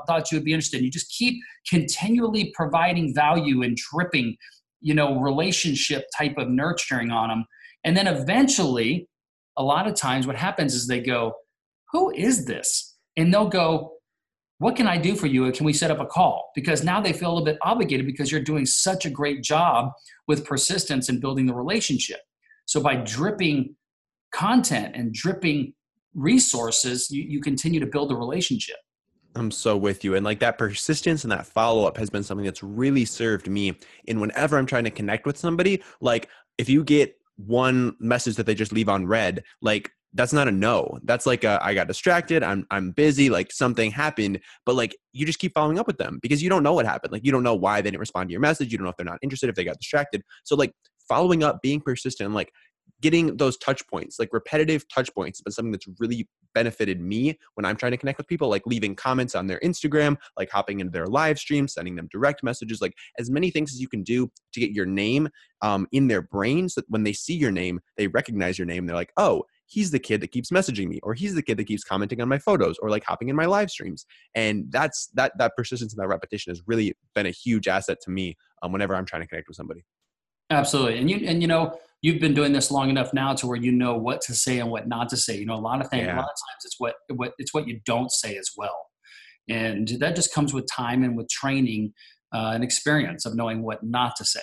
[0.08, 0.82] thought you would be interested.
[0.82, 4.36] You just keep continually providing value and dripping,
[4.82, 7.46] you know, relationship type of nurturing on them.
[7.84, 9.08] And then eventually,
[9.58, 11.34] a lot of times what happens is they go,
[11.92, 12.98] Who is this?
[13.18, 13.94] And they'll go,
[14.62, 15.52] what can I do for you?
[15.52, 16.52] Can we set up a call?
[16.54, 19.92] Because now they feel a little bit obligated because you're doing such a great job
[20.28, 22.20] with persistence and building the relationship.
[22.68, 23.76] So by dripping
[24.32, 25.74] content and dripping
[26.14, 28.76] resources, you, you continue to build the relationship.
[29.34, 30.14] I'm so with you.
[30.14, 33.80] And like that persistence and that follow up has been something that's really served me
[34.06, 35.82] in whenever I'm trying to connect with somebody.
[36.02, 40.48] Like if you get one message that they just leave on read, like that's not
[40.48, 41.00] a no.
[41.04, 42.44] That's like a, I got distracted.
[42.44, 43.30] I'm I'm busy.
[43.30, 46.64] Like something happened, but like you just keep following up with them because you don't
[46.64, 47.14] know what happened.
[47.14, 48.72] Like you don't know why they didn't respond to your message.
[48.72, 50.24] You don't know if they're not interested, if they got distracted.
[50.44, 50.74] So like
[51.08, 52.52] following up, being persistent, like
[53.02, 57.66] getting those touch points, like repetitive touch points, but something that's really benefited me when
[57.66, 60.92] I'm trying to connect with people, like leaving comments on their Instagram, like hopping into
[60.92, 64.30] their live stream, sending them direct messages, like as many things as you can do
[64.54, 65.30] to get your name
[65.62, 68.86] um, in their brains so that when they see your name, they recognize your name.
[68.86, 71.64] They're like, oh, he's the kid that keeps messaging me or he's the kid that
[71.64, 74.06] keeps commenting on my photos or like hopping in my live streams.
[74.36, 78.12] And that's that that persistence and that repetition has really been a huge asset to
[78.12, 79.86] me um, whenever i'm trying to connect with somebody.
[80.50, 81.00] Absolutely.
[81.00, 83.72] And you and you know you've been doing this long enough now to where you
[83.72, 85.38] know what to say and what not to say.
[85.38, 86.16] You know a lot of things yeah.
[86.16, 88.88] a lot of times it's what what it's what you don't say as well.
[89.48, 91.94] And that just comes with time and with training
[92.34, 94.42] uh, and experience of knowing what not to say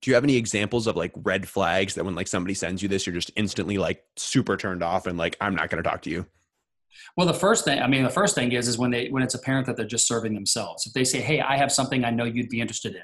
[0.00, 2.88] do you have any examples of like red flags that when like somebody sends you
[2.88, 6.02] this you're just instantly like super turned off and like i'm not going to talk
[6.02, 6.26] to you
[7.16, 9.34] well the first thing i mean the first thing is is when they when it's
[9.34, 10.86] apparent that they're just serving themselves.
[10.86, 13.02] If they say hey i have something i know you'd be interested in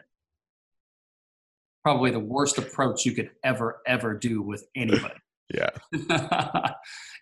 [1.83, 5.15] probably the worst approach you could ever ever do with anybody.
[5.53, 5.69] Yeah.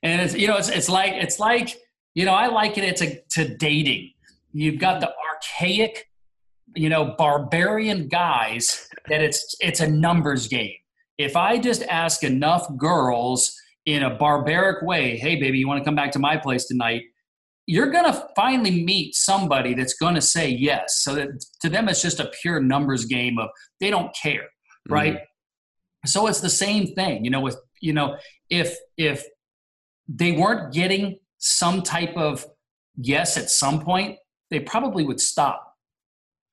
[0.05, 1.77] And it's you know it's it's like it's like
[2.15, 4.13] you know i liken it to to dating.
[4.53, 6.09] You've got the archaic
[6.75, 10.75] you know barbarian guys that it's it's a numbers game.
[11.19, 15.85] If i just ask enough girls in a barbaric way hey baby you want to
[15.85, 17.03] come back to my place tonight?
[17.69, 21.01] you're going to finally meet somebody that's going to say yes.
[21.05, 21.29] So that
[21.61, 24.49] to them it's just a pure numbers game of they don't care
[24.89, 25.15] right?
[25.15, 26.09] Mm-hmm.
[26.09, 28.17] so it's the same thing you know with you know
[28.51, 29.25] if if
[30.09, 32.47] they weren't getting some type of
[32.97, 34.19] yes at some point
[34.51, 35.72] they probably would stop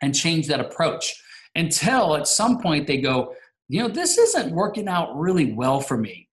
[0.02, 1.22] and change that approach
[1.56, 3.34] until at some point they go,
[3.68, 6.30] you know, this isn't working out really well for me.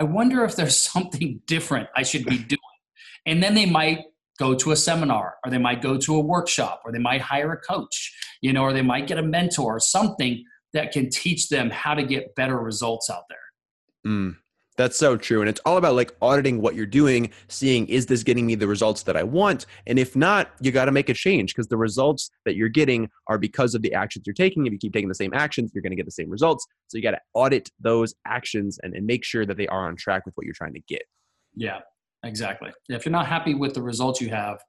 [0.00, 2.58] I wonder if there's something different I should be doing.
[3.26, 4.00] And then they might
[4.38, 7.52] go to a seminar or they might go to a workshop or they might hire
[7.52, 11.48] a coach, you know, or they might get a mentor or something that can teach
[11.48, 14.12] them how to get better results out there.
[14.12, 14.36] Mm,
[14.76, 15.40] that's so true.
[15.40, 18.66] And it's all about like auditing what you're doing, seeing is this getting me the
[18.66, 19.66] results that I want?
[19.86, 23.08] And if not, you got to make a change because the results that you're getting
[23.26, 24.66] are because of the actions you're taking.
[24.66, 26.66] If you keep taking the same actions, you're going to get the same results.
[26.88, 29.96] So you got to audit those actions and, and make sure that they are on
[29.96, 31.02] track with what you're trying to get.
[31.54, 31.80] Yeah,
[32.24, 32.72] exactly.
[32.88, 34.62] If you're not happy with the results you have,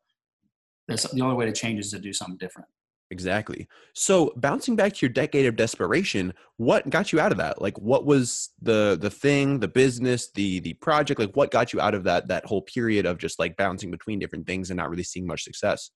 [0.87, 2.67] that's the only way to change is to do something different.
[3.13, 3.67] Exactly.
[3.93, 7.61] So bouncing back to your decade of desperation, what got you out of that?
[7.61, 11.79] Like what was the the thing, the business, the the project, like what got you
[11.79, 14.89] out of that that whole period of just like bouncing between different things and not
[14.89, 15.91] really seeing much success?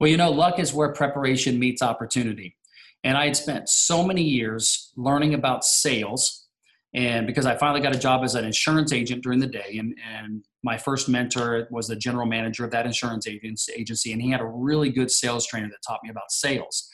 [0.00, 2.56] Well, you know, luck is where preparation meets opportunity.
[3.04, 6.45] And I had spent so many years learning about sales
[6.94, 9.94] and because I finally got a job as an insurance agent during the day, and,
[10.18, 14.40] and my first mentor was the general manager of that insurance agency, and he had
[14.40, 16.88] a really good sales trainer that taught me about sales.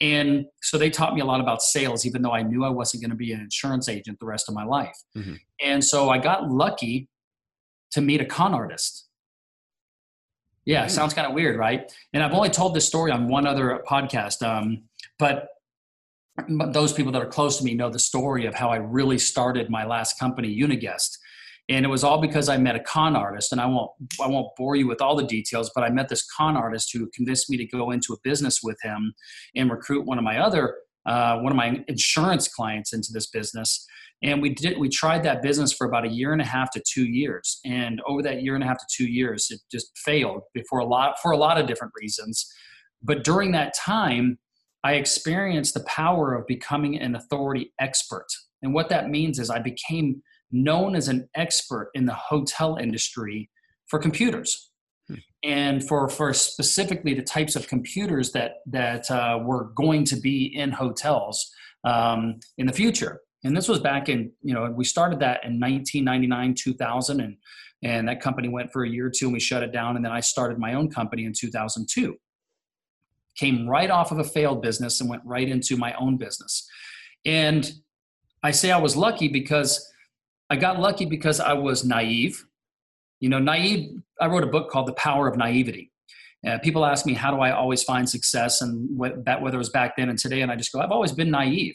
[0.00, 3.02] And so they taught me a lot about sales, even though I knew I wasn't
[3.02, 4.96] going to be an insurance agent the rest of my life.
[5.16, 5.34] Mm-hmm.
[5.60, 7.08] And so I got lucky
[7.92, 9.08] to meet a con artist.
[10.64, 10.90] Yeah, mm-hmm.
[10.90, 11.90] sounds kind of weird, right?
[12.12, 14.84] And I've only told this story on one other podcast, um,
[15.18, 15.48] but
[16.46, 19.70] those people that are close to me know the story of how I really started
[19.70, 21.18] my last company, Uniguest.
[21.70, 23.90] And it was all because I met a con artist, and I won't
[24.22, 27.10] I won't bore you with all the details, but I met this con artist who
[27.14, 29.12] convinced me to go into a business with him
[29.54, 33.86] and recruit one of my other uh, one of my insurance clients into this business.
[34.22, 36.82] And we did we tried that business for about a year and a half to
[36.86, 37.60] two years.
[37.64, 40.86] And over that year and a half to two years, it just failed before a
[40.86, 42.50] lot for a lot of different reasons.
[43.02, 44.38] But during that time,
[44.84, 48.26] I experienced the power of becoming an authority expert.
[48.62, 53.50] And what that means is I became known as an expert in the hotel industry
[53.86, 54.70] for computers.
[55.08, 55.14] Hmm.
[55.42, 60.46] And for, for specifically the types of computers that, that uh, were going to be
[60.56, 61.50] in hotels
[61.84, 63.20] um, in the future.
[63.44, 67.36] And this was back in, you know, we started that in 1999, 2000, and,
[67.82, 69.96] and that company went for a year or two and we shut it down.
[69.96, 72.16] And then I started my own company in 2002
[73.38, 76.68] came right off of a failed business and went right into my own business.
[77.24, 77.70] And
[78.42, 79.86] I say I was lucky because
[80.50, 82.44] I got lucky because I was naive.
[83.20, 85.92] You know, naive, I wrote a book called The Power of Naivety.
[86.46, 88.60] Uh, people ask me, how do I always find success?
[88.62, 88.88] And
[89.24, 90.42] that, whether it was back then and today.
[90.42, 91.74] And I just go, I've always been naive.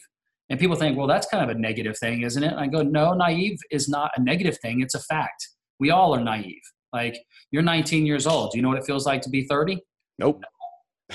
[0.50, 2.52] And people think, well, that's kind of a negative thing, isn't it?
[2.52, 4.82] And I go, no, naive is not a negative thing.
[4.82, 5.48] It's a fact.
[5.80, 6.62] We all are naive.
[6.94, 7.18] Like,
[7.52, 8.52] you're 19 years old.
[8.52, 9.80] Do you know what it feels like to be 30?
[10.20, 10.44] Nope.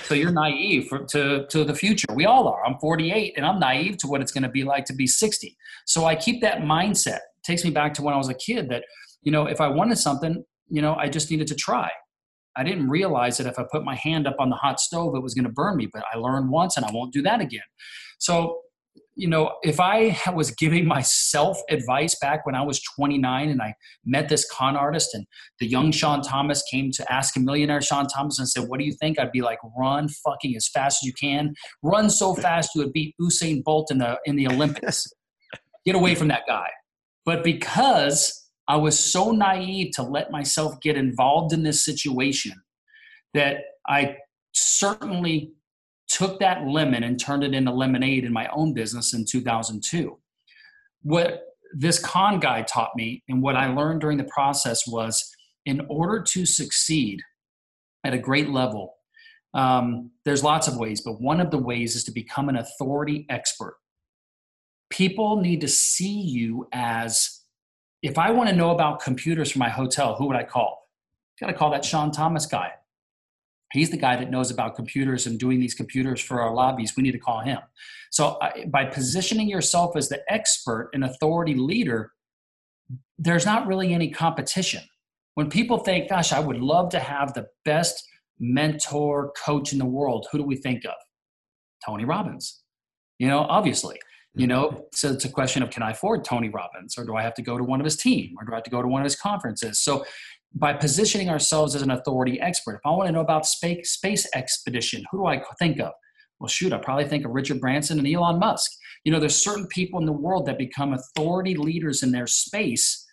[0.05, 2.07] So you're naive for, to, to the future.
[2.15, 2.65] We all are.
[2.65, 5.57] I'm 48 and I'm naive to what it's going to be like to be 60.
[5.87, 7.17] So I keep that mindset.
[7.17, 8.85] It takes me back to when I was a kid that,
[9.23, 11.91] you know, if I wanted something, you know, I just needed to try.
[12.57, 15.23] I didn't realize that if I put my hand up on the hot stove, it
[15.23, 17.63] was going to burn me, but I learned once and I won't do that again.
[18.19, 18.61] So
[19.19, 23.75] you know, if I was giving myself advice back when I was 29 and I
[24.07, 25.27] met this con artist and
[25.59, 28.87] the young Sean Thomas came to ask a millionaire Sean Thomas and said, What do
[28.87, 29.19] you think?
[29.19, 31.53] I'd be like, Run fucking as fast as you can.
[31.83, 35.05] Run so fast you would beat Usain Bolt in the in the Olympics.
[35.85, 36.69] Get away from that guy.
[37.25, 42.53] But because I was so naive to let myself get involved in this situation
[43.35, 43.57] that
[43.89, 44.17] I
[44.53, 45.53] certainly
[46.09, 50.19] took that lemon and turned it into lemonade in my own business in 2002.
[51.03, 51.43] What
[51.73, 55.31] this con guy taught me and what I learned during the process was
[55.67, 57.21] in order to succeed
[58.05, 58.95] at a great level,
[59.55, 63.27] um, there's lots of ways, but one of the ways is to become an authority
[63.29, 63.77] expert.
[64.91, 67.43] People need to see you as
[68.03, 70.89] if I want to know about computers for my hotel, who would I call?
[71.41, 72.73] Got to call that Sean Thomas guy.
[73.73, 76.97] He's the guy that knows about computers and doing these computers for our lobbies.
[76.97, 77.59] We need to call him.
[78.11, 82.13] So, by positioning yourself as the expert and authority leader,
[83.19, 84.83] there's not really any competition.
[85.35, 88.03] When people think, gosh, I would love to have the best
[88.41, 90.95] mentor coach in the world, who do we think of?
[91.85, 92.63] Tony Robbins.
[93.19, 93.99] You know, obviously.
[94.35, 94.81] You know, mm-hmm.
[94.93, 97.43] so it's a question of can I afford Tony Robbins or do I have to
[97.43, 99.05] go to one of his team or do I have to go to one of
[99.05, 99.81] his conferences?
[99.81, 100.05] So
[100.55, 102.77] by positioning ourselves as an authority expert.
[102.77, 105.93] If I want to know about space, space expedition, who do I think of?
[106.41, 108.71] Well, shoot, I probably think of Richard Branson and Elon Musk.
[109.05, 113.05] You know, there's certain people in the world that become authority leaders in their space,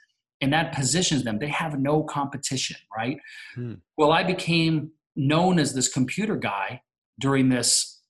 [0.41, 1.39] and that positions them.
[1.39, 3.17] They have no competition, right?
[3.55, 3.75] Hmm.
[3.97, 6.81] Well, I became known as this computer guy
[7.19, 8.01] during this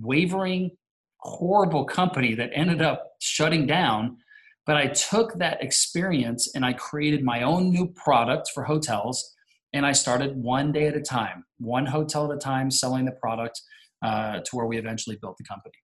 [0.00, 0.70] wavering,
[1.18, 4.18] horrible company that ended up shutting down
[4.66, 9.34] But I took that experience and I created my own new product for hotels.
[9.72, 13.12] And I started one day at a time, one hotel at a time, selling the
[13.12, 13.60] product
[14.02, 15.74] uh, to where we eventually built the company.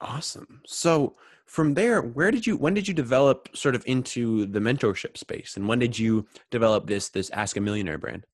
[0.00, 0.60] Awesome.
[0.66, 1.14] So
[1.46, 5.56] from there, where did you when did you develop sort of into the mentorship space
[5.56, 8.26] and when did you develop this this Ask a Millionaire brand?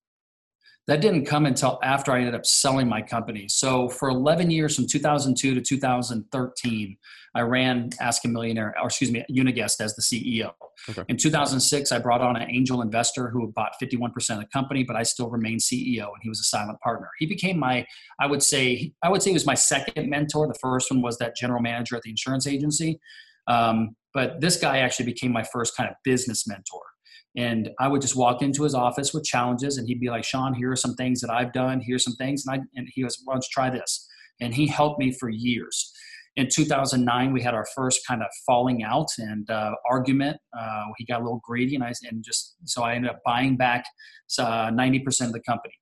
[0.87, 3.47] That didn't come until after I ended up selling my company.
[3.49, 6.97] So for 11 years, from 2002 to 2013,
[7.39, 10.53] I ran Ask a Millionaire, or excuse me, Uniguest as the CEO.
[10.91, 11.05] Okay.
[11.09, 14.97] In 2006, I brought on an angel investor who bought 51% of the company, but
[14.97, 17.09] I still remained CEO, and he was a silent partner.
[17.19, 17.87] He became my,
[18.21, 20.49] I would say, I would say he was my second mentor.
[20.49, 22.99] The first one was that general manager at the insurance agency.
[23.47, 26.83] Um, but this guy actually became my first kind of business mentor.
[27.37, 30.55] And I would just walk into his office with challenges, and he'd be like, "Sean,
[30.55, 31.81] here are some things that I've done.
[31.81, 34.09] Here's some things," and I and he was, "Why don't you try this?"
[34.41, 35.93] And he helped me for years.
[36.39, 40.37] In 2009, we had our first kind of falling out and uh, argument.
[40.57, 43.57] Uh, he got a little greedy, and I and just so I ended up buying
[43.57, 43.85] back
[44.39, 45.75] uh, 90% of the company.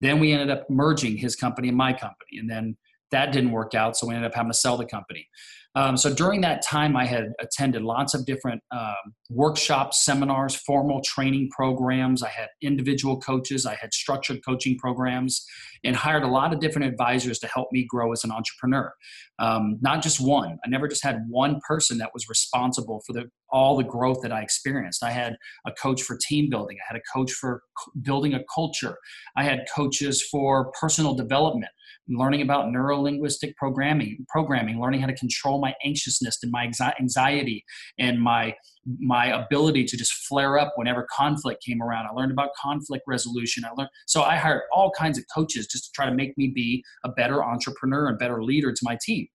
[0.00, 2.76] Then we ended up merging his company and my company, and then
[3.12, 5.28] that didn't work out, so we ended up having to sell the company.
[5.76, 11.00] Um, so during that time, I had attended lots of different um, workshops, seminars, formal
[11.04, 12.24] training programs.
[12.24, 15.46] I had individual coaches, I had structured coaching programs,
[15.84, 18.92] and hired a lot of different advisors to help me grow as an entrepreneur.
[19.38, 20.58] Um, not just one.
[20.64, 24.32] I never just had one person that was responsible for the, all the growth that
[24.32, 25.02] I experienced.
[25.02, 26.76] I had a coach for team building.
[26.80, 27.62] I had a coach for
[28.02, 28.96] building a culture.
[29.36, 31.70] I had coaches for personal development
[32.08, 36.70] learning about neurolinguistic programming, programming, learning how to control my anxiousness and my
[37.00, 37.64] anxiety
[37.98, 38.54] and my
[38.98, 42.06] my ability to just flare up whenever conflict came around.
[42.06, 43.64] I learned about conflict resolution.
[43.64, 46.48] I learned so I hired all kinds of coaches just to try to make me
[46.48, 49.26] be a better entrepreneur and better leader to my team.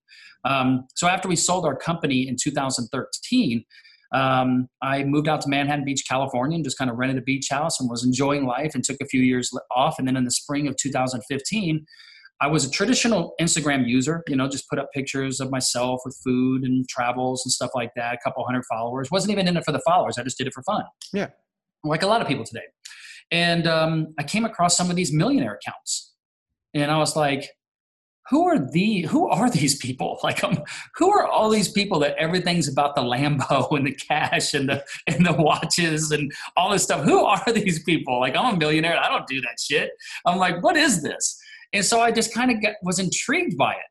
[0.44, 3.64] Um, so after we sold our company in 2013.
[4.12, 7.48] Um, I moved out to Manhattan Beach, California, and just kind of rented a beach
[7.50, 9.98] house and was enjoying life and took a few years off.
[9.98, 11.84] And then in the spring of 2015,
[12.40, 16.18] I was a traditional Instagram user, you know, just put up pictures of myself with
[16.22, 19.10] food and travels and stuff like that, a couple hundred followers.
[19.10, 20.18] Wasn't even in it for the followers.
[20.18, 20.84] I just did it for fun.
[21.12, 21.28] Yeah.
[21.82, 22.64] Like a lot of people today.
[23.30, 26.12] And um, I came across some of these millionaire accounts.
[26.74, 27.48] And I was like,
[28.28, 30.58] who are the who are these people like um,
[30.96, 34.84] who are all these people that everything's about the lambo and the cash and the
[35.06, 38.98] and the watches and all this stuff who are these people like i'm a millionaire
[38.98, 39.90] i don't do that shit
[40.26, 41.38] i'm like what is this
[41.72, 43.86] and so I just kind of was intrigued by it.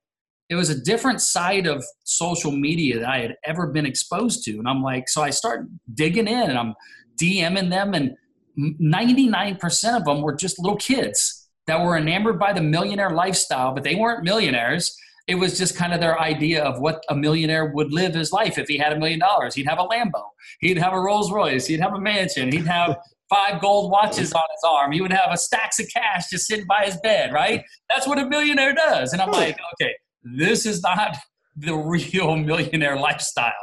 [0.49, 4.51] It was a different side of social media that I had ever been exposed to.
[4.57, 5.65] And I'm like, so I start
[5.95, 6.75] digging in and I'm
[7.19, 8.15] DMing them, and
[8.57, 13.83] 99% of them were just little kids that were enamored by the millionaire lifestyle, but
[13.83, 14.95] they weren't millionaires.
[15.27, 18.59] It was just kind of their idea of what a millionaire would live his life
[18.59, 19.55] if he had a million dollars.
[19.55, 20.23] He'd have a Lambo,
[20.59, 22.97] he'd have a Rolls Royce, he'd have a mansion, he'd have
[23.29, 24.91] five gold watches on his arm.
[24.91, 27.63] He would have a stacks of cash just sitting by his bed, right?
[27.89, 29.13] That's what a millionaire does.
[29.13, 29.35] And I'm hmm.
[29.35, 31.17] like, okay, this is not
[31.55, 33.53] the real millionaire lifestyle.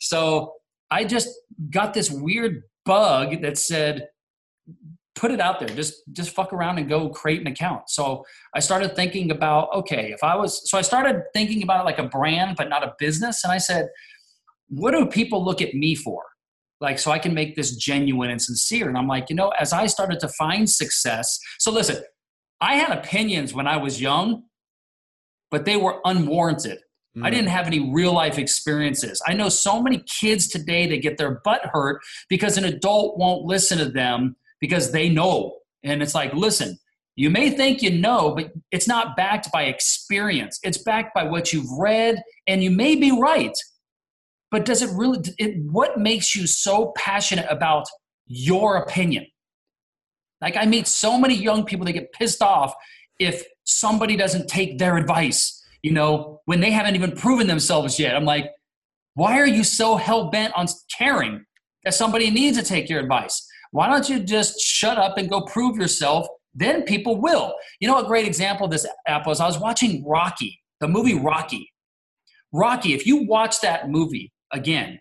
[0.00, 0.54] So
[0.90, 1.28] I just
[1.70, 4.08] got this weird bug that said,
[5.14, 8.58] put it out there just just fuck around and go create an account so i
[8.58, 12.08] started thinking about okay if i was so i started thinking about it like a
[12.08, 13.88] brand but not a business and i said
[14.68, 16.24] what do people look at me for
[16.84, 18.88] like so i can make this genuine and sincere.
[18.88, 22.02] And i'm like you know as i started to find success so listen
[22.60, 24.44] i had opinions when i was young
[25.50, 26.78] but they were unwarranted.
[27.16, 27.26] Mm.
[27.26, 29.20] i didn't have any real life experiences.
[29.26, 33.44] I know so many kids today that get their butt hurt because an adult won't
[33.44, 35.58] listen to them because they know.
[35.82, 36.78] And it's like listen
[37.16, 40.58] you may think you know, but it's not backed by experience.
[40.64, 43.56] It's backed by what you've read, and you may be right
[44.54, 47.88] but does it really it, what makes you so passionate about
[48.28, 49.26] your opinion?
[50.40, 52.72] Like i meet so many young people that get pissed off
[53.18, 58.14] if somebody doesn't take their advice you know when they haven't even proven themselves yet.
[58.14, 58.48] I'm like
[59.14, 61.44] why are you so hell-bent on caring
[61.82, 63.44] that somebody needs to take your advice?
[63.72, 66.28] Why don't you just shut up and go prove yourself?
[66.54, 67.56] Then people will.
[67.80, 71.18] You know a great example of this app was i was watching rocky the movie
[71.18, 71.72] rocky.
[72.52, 74.98] Rocky if you watch that movie again.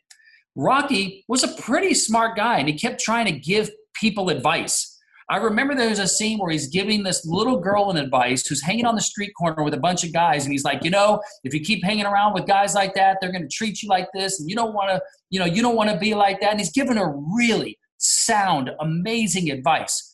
[0.56, 4.90] Rocky was a pretty smart guy and he kept trying to give people advice.
[5.30, 8.86] I remember there's a scene where he's giving this little girl an advice who's hanging
[8.86, 11.54] on the street corner with a bunch of guys, and he's like, you know, if
[11.54, 14.40] you keep hanging around with guys like that, they're going to treat you like this,
[14.40, 16.52] and you don't want to, you know, you don't want to be like that.
[16.52, 20.14] And he's giving her really sound, amazing advice.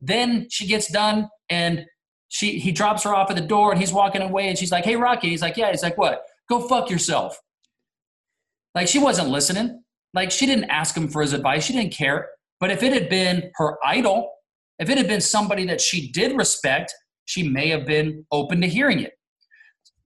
[0.00, 1.84] Then she gets done, and
[2.28, 4.84] she he drops her off at the door, and he's walking away, and she's like,
[4.84, 5.28] hey, Rocky.
[5.28, 5.70] He's like, yeah.
[5.70, 6.22] He's like, what?
[6.48, 7.36] Go fuck yourself.
[8.74, 9.82] Like she wasn't listening.
[10.14, 11.64] Like she didn't ask him for his advice.
[11.64, 12.28] She didn't care.
[12.58, 14.30] But if it had been her idol,
[14.78, 16.94] if it had been somebody that she did respect,
[17.24, 19.12] she may have been open to hearing it.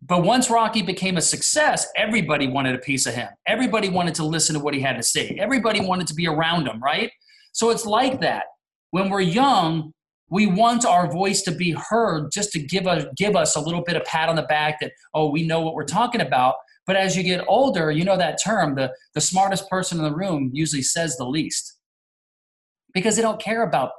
[0.07, 3.29] But once Rocky became a success, everybody wanted a piece of him.
[3.47, 5.37] Everybody wanted to listen to what he had to say.
[5.41, 7.11] Everybody wanted to be around him, right?
[7.53, 8.45] So it's like that.
[8.91, 9.93] When we're young,
[10.31, 13.83] we want our voice to be heard just to give us give us a little
[13.83, 16.55] bit of pat on the back that oh we know what we're talking about
[16.87, 20.15] but as you get older you know that term the the smartest person in the
[20.15, 21.79] room usually says the least
[22.93, 23.91] because they don't care about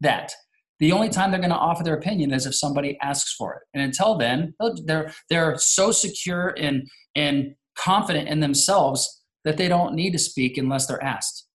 [0.00, 0.32] that
[0.80, 3.62] the only time they're going to offer their opinion is if somebody asks for it
[3.74, 9.94] and until then they're they're so secure and and confident in themselves that they don't
[9.94, 11.46] need to speak unless they're asked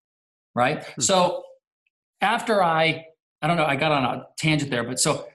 [0.55, 1.01] right hmm.
[1.01, 1.43] so
[2.21, 3.05] after i
[3.43, 3.65] I don't know.
[3.65, 5.27] I got on a tangent there, but so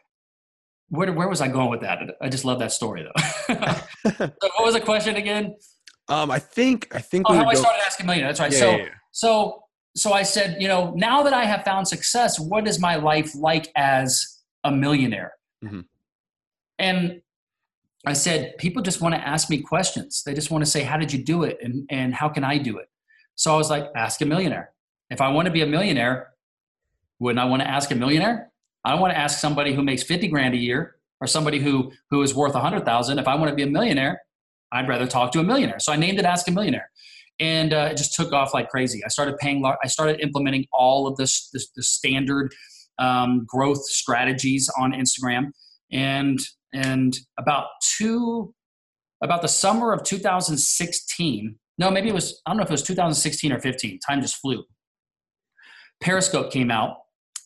[0.89, 1.99] where where was I going with that?
[2.21, 3.55] I just love that story though.
[4.19, 5.57] so what was the question again?
[6.09, 8.27] Um, I think I think oh, how go- I started asking million.
[8.27, 8.53] That's right.
[8.53, 8.89] Yeah, so yeah, yeah.
[9.13, 9.63] so
[9.97, 13.35] so I said, you know, now that I have found success, what is my life
[13.35, 15.33] like as a millionaire?
[15.65, 15.81] Mm-hmm.
[16.79, 17.21] And
[18.07, 20.23] I said, people just want to ask me questions.
[20.25, 21.59] They just want to say, how did you do it?
[21.61, 22.89] And, and how can I do it?
[23.35, 24.73] So I was like, ask a millionaire.
[25.11, 26.31] If I want to be a millionaire,
[27.19, 28.53] wouldn't I want to ask a millionaire?
[28.85, 31.93] I don't want to ask somebody who makes 50 grand a year or somebody who
[32.11, 33.19] who is worth 100,000.
[33.19, 34.21] If I want to be a millionaire,
[34.73, 35.79] I'd rather talk to a millionaire.
[35.81, 36.91] So I named it Ask a Millionaire.
[37.41, 39.01] And uh, it just took off like crazy.
[39.05, 42.53] I started paying, I started implementing all of this, this the standard
[42.99, 45.53] um, growth strategies on Instagram.
[45.93, 46.39] And,
[46.75, 47.67] and about
[47.97, 48.55] two,
[49.23, 52.83] about the summer of 2016, no, maybe it was, I don't know if it was
[52.83, 54.65] 2016 or 15, time just flew.
[56.01, 56.97] Periscope came out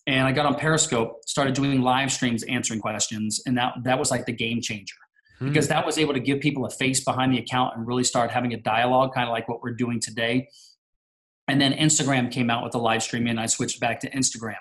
[0.07, 4.11] and I got on Periscope, started doing live streams, answering questions, and that that was
[4.11, 4.97] like the game changer
[5.39, 5.49] hmm.
[5.49, 8.31] because that was able to give people a face behind the account and really start
[8.31, 10.49] having a dialogue, kind of like what we're doing today.
[11.49, 14.57] And then Instagram came out with the live streaming, and I switched back to Instagram.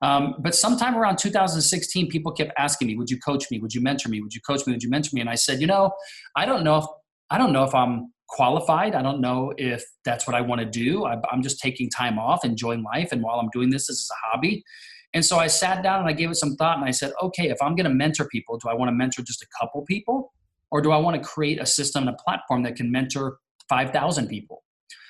[0.00, 3.60] Um, but sometime around 2016, people kept asking me, "Would you coach me?
[3.60, 4.20] Would you mentor me?
[4.20, 4.72] Would you coach me?
[4.72, 5.92] Would you mentor me?" And I said, "You know,
[6.36, 6.84] I don't know if
[7.30, 8.94] I don't know if I'm qualified.
[8.94, 11.06] I don't know if that's what I want to do.
[11.06, 13.12] I'm just taking time off, enjoying life.
[13.12, 14.64] And while I'm doing this, this is a hobby.
[15.14, 17.50] And so I sat down and I gave it some thought and I said, okay,
[17.50, 20.32] if I'm going to mentor people, do I want to mentor just a couple people?
[20.70, 23.36] Or do I want to create a system and a platform that can mentor
[23.68, 24.64] 5,000 people?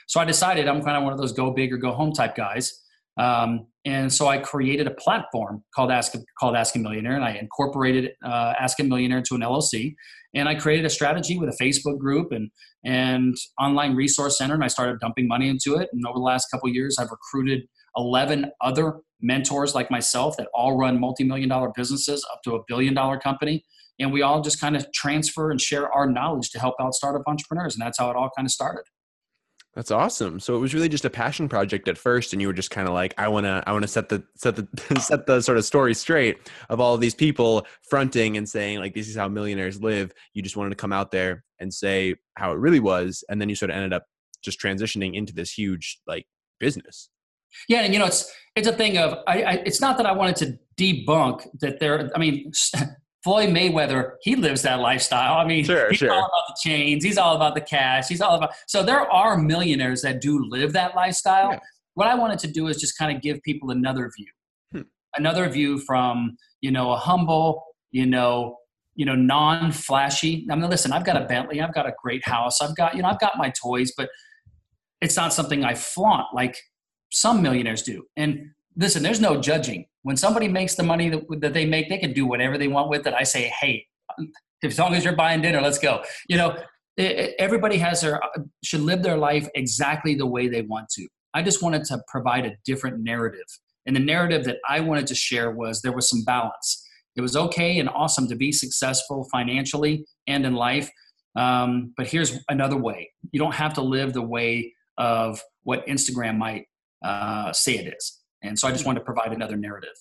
[0.09, 2.35] So I decided I'm kind of one of those go big or go home type
[2.35, 2.82] guys.
[3.19, 7.33] Um, and so I created a platform called Ask called Ask a Millionaire, and I
[7.33, 9.95] incorporated uh, Ask a Millionaire into an LLC.
[10.35, 12.51] And I created a strategy with a Facebook group and
[12.85, 15.89] and online resource center, and I started dumping money into it.
[15.93, 17.63] And over the last couple years, I've recruited
[17.97, 22.95] 11 other mentors like myself that all run multi-million dollar businesses up to a billion
[22.95, 23.65] dollar company
[23.99, 27.23] and we all just kind of transfer and share our knowledge to help out startup
[27.27, 28.83] entrepreneurs and that's how it all kind of started
[29.75, 30.39] that's awesome.
[30.39, 32.87] So it was really just a passion project at first, and you were just kind
[32.87, 35.95] of like, I wanna, I wanna set the set the set the sort of story
[35.95, 40.13] straight of all of these people fronting and saying like, this is how millionaires live.
[40.35, 43.49] You just wanted to come out there and say how it really was, and then
[43.49, 44.05] you sort of ended up
[44.43, 46.27] just transitioning into this huge like
[46.61, 47.09] business.
[47.69, 50.13] Yeah, and you know, it's it's a thing of I, I it's not that I
[50.13, 52.11] wanted to debunk that there.
[52.15, 52.53] I mean,
[53.23, 55.35] Floyd Mayweather, he lives that lifestyle.
[55.35, 56.11] I mean, sure, he's sure.
[56.11, 57.05] all about the chains.
[57.05, 58.09] He's all about the cash.
[58.09, 58.51] He's all about.
[58.67, 61.53] So there are millionaires that do live that lifestyle.
[61.53, 61.59] Yeah.
[61.95, 64.27] What I wanted to do is just kind of give people another view,
[64.73, 64.89] hmm.
[65.17, 67.63] another view from you know a humble,
[67.93, 68.57] you know,
[68.95, 70.47] you know, non-flashy.
[70.51, 71.61] I mean, listen, I've got a Bentley.
[71.61, 72.61] I've got a great house.
[72.61, 74.11] I've got you know, I've got my toys, but
[75.01, 76.57] it's not something I flaunt like
[77.11, 78.05] some millionaires do.
[78.17, 79.87] And listen, there's no judging.
[80.03, 82.89] When somebody makes the money that, that they make, they can do whatever they want
[82.89, 83.15] with it.
[83.15, 83.87] I say, hey,
[84.65, 86.03] as long as you're buying dinner, let's go.
[86.29, 86.59] You know,
[86.99, 88.21] everybody has their
[88.63, 91.07] should live their life exactly the way they want to.
[91.35, 93.47] I just wanted to provide a different narrative.
[93.87, 96.87] And the narrative that I wanted to share was there was some balance.
[97.17, 100.91] It was okay and awesome to be successful financially and in life.
[101.37, 106.37] Um, but here's another way you don't have to live the way of what Instagram
[106.37, 106.67] might
[107.05, 108.22] uh, say it is.
[108.43, 109.95] And so I just wanted to provide another narrative.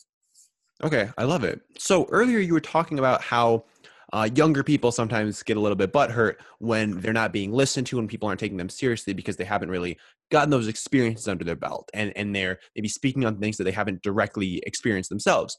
[0.84, 1.62] Okay, I love it.
[1.78, 3.66] So earlier you were talking about how
[4.14, 8.00] uh, younger people sometimes get a little bit butthurt when they're not being listened to
[8.00, 9.98] and people aren't taking them seriously because they haven't really
[10.32, 13.72] gotten those experiences under their belt and, and they're maybe speaking on things that they
[13.72, 15.56] haven't directly experienced themselves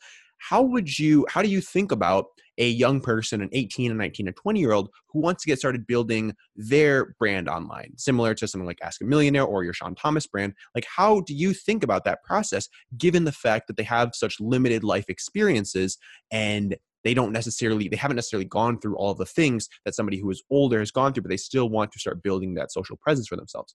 [0.48, 2.26] how would you how do you think about
[2.58, 5.58] a young person an 18 and 19 and 20 year old who wants to get
[5.58, 9.94] started building their brand online similar to something like ask a millionaire or your sean
[9.94, 10.52] thomas brand?
[10.74, 12.68] Like how do you think about that process
[12.98, 15.96] given the fact that they have such limited life experiences
[16.30, 20.30] and they don't necessarily they haven't necessarily gone through all the things that somebody who
[20.30, 23.28] is older has gone through but they still want to start building that social presence
[23.28, 23.74] for themselves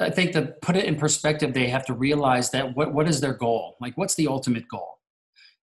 [0.00, 3.20] I think to put it in perspective, they have to realize that what, what is
[3.20, 3.76] their goal?
[3.80, 4.98] Like, what's the ultimate goal?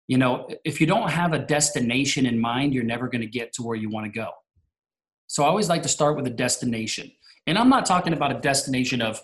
[0.08, 3.54] You know, if you don't have a destination in mind, you're never going to get
[3.54, 4.32] to where you want to go.
[5.28, 7.12] So I always like to start with a destination.
[7.48, 9.22] And I'm not talking about a destination of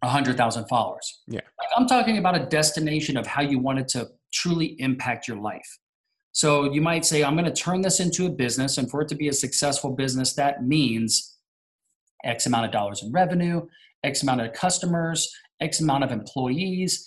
[0.00, 1.20] 100,000 followers.
[1.26, 1.40] Yeah.
[1.58, 5.78] Like I'm talking about a destination of how you wanted to truly impact your life.
[6.32, 8.78] So you might say, I'm going to turn this into a business.
[8.78, 11.36] And for it to be a successful business, that means
[12.24, 13.66] X amount of dollars in revenue,
[14.04, 15.30] X amount of customers,
[15.60, 17.06] X amount of employees,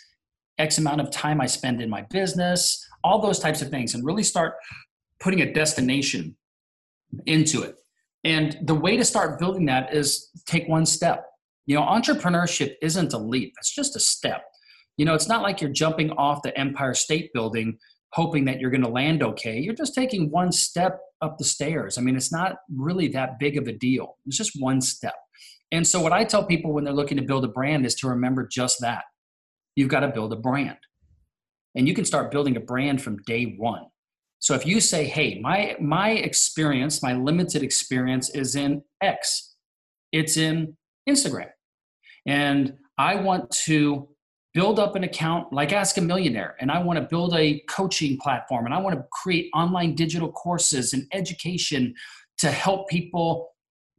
[0.57, 4.05] X amount of time I spend in my business, all those types of things, and
[4.05, 4.55] really start
[5.19, 6.35] putting a destination
[7.25, 7.75] into it.
[8.23, 11.25] And the way to start building that is take one step.
[11.65, 14.43] You know, entrepreneurship isn't a leap, it's just a step.
[14.97, 17.77] You know, it's not like you're jumping off the Empire State Building
[18.13, 19.57] hoping that you're going to land okay.
[19.57, 21.97] You're just taking one step up the stairs.
[21.97, 25.15] I mean, it's not really that big of a deal, it's just one step.
[25.72, 28.09] And so, what I tell people when they're looking to build a brand is to
[28.09, 29.03] remember just that.
[29.76, 30.78] You've got to build a brand.
[31.76, 33.86] And you can start building a brand from day one.
[34.39, 39.55] So if you say, hey, my my experience, my limited experience is in X,
[40.11, 40.76] it's in
[41.07, 41.49] Instagram.
[42.26, 44.09] And I want to
[44.53, 48.17] build up an account like Ask a Millionaire, and I want to build a coaching
[48.17, 51.93] platform, and I want to create online digital courses and education
[52.39, 53.50] to help people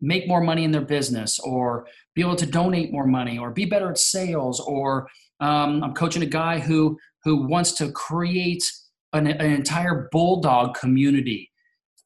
[0.03, 3.64] make more money in their business or be able to donate more money or be
[3.64, 5.09] better at sales or
[5.40, 8.64] um, i'm coaching a guy who who wants to create
[9.12, 11.50] an, an entire bulldog community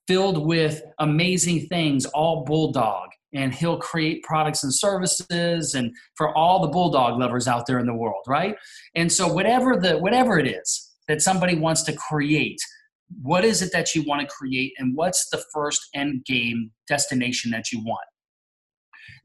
[0.07, 3.09] filled with amazing things all bulldog.
[3.33, 7.87] And he'll create products and services and for all the bulldog lovers out there in
[7.87, 8.57] the world right?
[8.95, 12.59] And so whatever the whatever it is that somebody wants to create
[13.23, 17.51] what is it that you want to create and what's the first end game destination
[17.53, 18.07] that you want?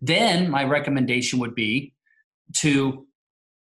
[0.01, 1.93] Then my recommendation would be
[2.57, 3.07] to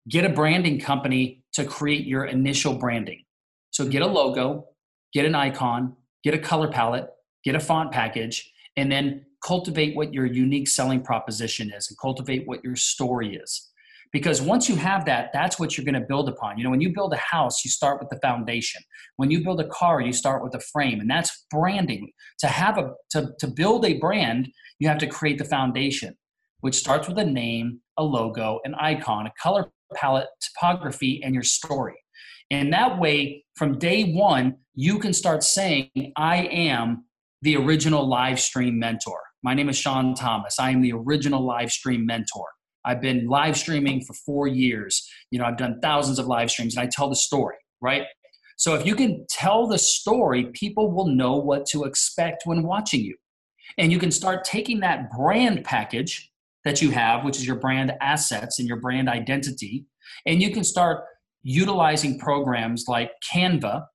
[0.09, 3.23] get a branding company to create your initial branding.
[3.71, 4.67] So get a logo
[5.15, 7.07] get an icon get a color palette
[7.43, 12.45] get a font package and then cultivate what your unique selling proposition is and cultivate
[12.47, 13.71] what your story is
[14.11, 16.57] because once you have that that's what you're going to build upon.
[16.57, 18.81] You know when you build a house you start with the foundation.
[19.17, 22.11] When you build a car you start with a frame and that's branding.
[22.39, 24.49] To have a to, to build a brand
[24.79, 26.15] you have to create the foundation
[26.61, 31.43] which starts with a name a logo an icon a color palette typography and your
[31.43, 31.95] story.
[32.51, 37.05] And that way from day one you can start saying i am
[37.41, 39.19] the original live stream mentor.
[39.43, 40.57] My name is sean thomas.
[40.59, 42.47] I am the original live stream mentor
[42.85, 45.07] I've been live streaming for four years.
[45.31, 48.03] You know, I've done thousands of live streams and I tell the story, right?
[48.57, 53.01] So if you can tell the story, people will know what to expect when watching
[53.01, 53.15] you.
[53.77, 56.31] And you can start taking that brand package
[56.63, 59.85] that you have, which is your brand assets and your brand identity,
[60.25, 61.03] and you can start
[61.43, 63.85] utilizing programs like Canva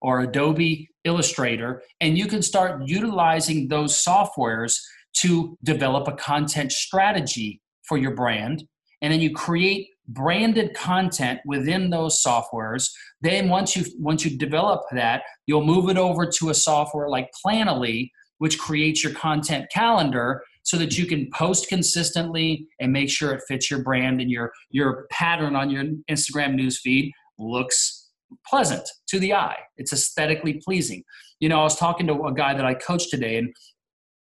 [0.00, 4.78] or Adobe Illustrator, and you can start utilizing those softwares
[5.14, 8.64] to develop a content strategy for your brand
[9.02, 12.90] and then you create branded content within those softwares
[13.22, 17.30] then once you once you develop that you'll move it over to a software like
[17.44, 23.32] planoly which creates your content calendar so that you can post consistently and make sure
[23.32, 28.04] it fits your brand and your your pattern on your instagram newsfeed looks
[28.46, 29.58] pleasant to the eye.
[29.76, 31.04] It's aesthetically pleasing.
[31.40, 33.54] You know i was talking to a guy that i coached today and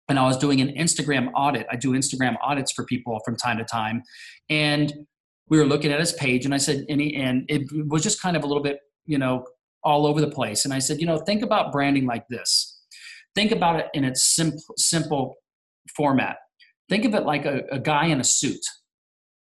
[0.10, 1.66] and I was doing an Instagram audit.
[1.72, 4.04] I do Instagram audits for people from time to time,
[4.49, 4.93] and
[5.49, 8.22] we were looking at his page, and I said, and, he, and it was just
[8.22, 9.45] kind of a little bit, you know,
[9.84, 10.66] all over the place.
[10.66, 12.82] And I said, you know, think about branding like this.
[13.36, 15.36] Think about it in its simple, simple
[15.95, 16.38] format.
[16.89, 18.62] Think of it like a, a guy in a suit.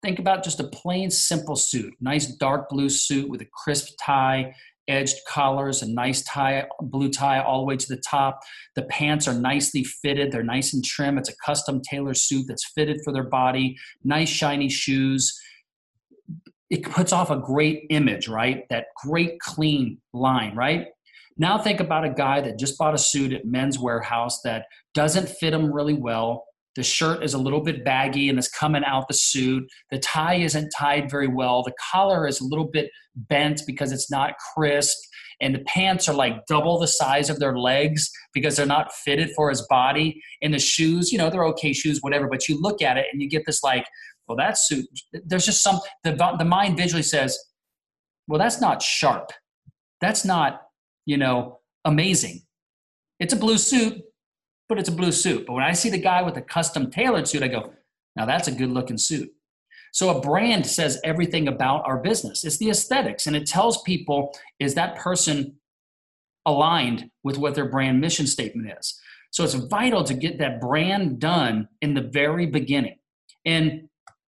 [0.02, 4.54] Think about just a plain, simple suit, nice dark blue suit with a crisp tie
[4.90, 8.40] edged collars, a nice tie, blue tie all the way to the top.
[8.74, 11.16] The pants are nicely fitted, they're nice and trim.
[11.16, 15.38] It's a custom tailor suit that's fitted for their body, nice shiny shoes.
[16.68, 18.64] It puts off a great image, right?
[18.68, 20.88] That great clean line, right?
[21.36, 25.28] Now think about a guy that just bought a suit at Men's Wearhouse that doesn't
[25.28, 26.44] fit him really well
[26.76, 29.64] the shirt is a little bit baggy and is coming out the suit.
[29.90, 31.62] The tie isn't tied very well.
[31.62, 34.96] The collar is a little bit bent because it's not crisp.
[35.40, 39.30] And the pants are like double the size of their legs because they're not fitted
[39.34, 40.22] for his body.
[40.42, 42.28] And the shoes, you know, they're okay shoes, whatever.
[42.28, 43.86] But you look at it and you get this like,
[44.28, 44.86] well, that suit,
[45.24, 47.38] there's just some, the, the mind visually says,
[48.28, 49.30] well, that's not sharp.
[50.00, 50.62] That's not,
[51.04, 52.42] you know, amazing.
[53.18, 54.00] It's a blue suit
[54.70, 55.46] but it's a blue suit.
[55.46, 57.72] But when I see the guy with a custom tailored suit, I go,
[58.14, 59.30] now that's a good looking suit.
[59.92, 62.44] So a brand says everything about our business.
[62.44, 65.56] It's the aesthetics, and it tells people is that person
[66.46, 68.98] aligned with what their brand mission statement is.
[69.32, 72.98] So it's vital to get that brand done in the very beginning.
[73.44, 73.88] And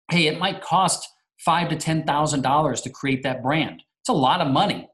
[0.09, 1.07] hey, it might cost
[1.37, 3.83] five to ten thousand dollars to create that brand.
[4.01, 4.89] It's a lot of money.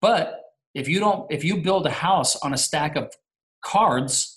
[0.00, 0.40] But
[0.74, 3.12] if you don't, if you build a house on a stack of
[3.64, 4.35] cards,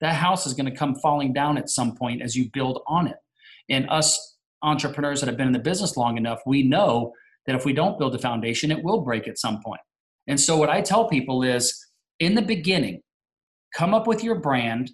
[0.00, 3.06] that house is going to come falling down at some point as you build on
[3.06, 3.16] it.
[3.68, 7.12] And us entrepreneurs that have been in the business long enough, we know
[7.46, 9.80] that if we don't build a foundation, it will break at some point.
[10.26, 11.74] And so, what I tell people is
[12.20, 13.00] in the beginning,
[13.74, 14.90] come up with your brand.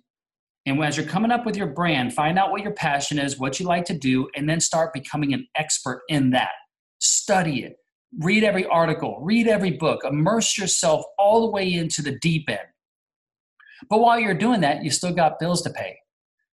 [0.67, 3.61] And as you're coming up with your brand, find out what your passion is, what
[3.61, 6.53] you like to do, and then start becoming an expert in that.
[7.01, 7.77] Study it,
[8.21, 12.61] read every article, read every book, immerse yourself all the way into the deep end.
[13.89, 15.99] But while you're doing that, you still got bills to pay.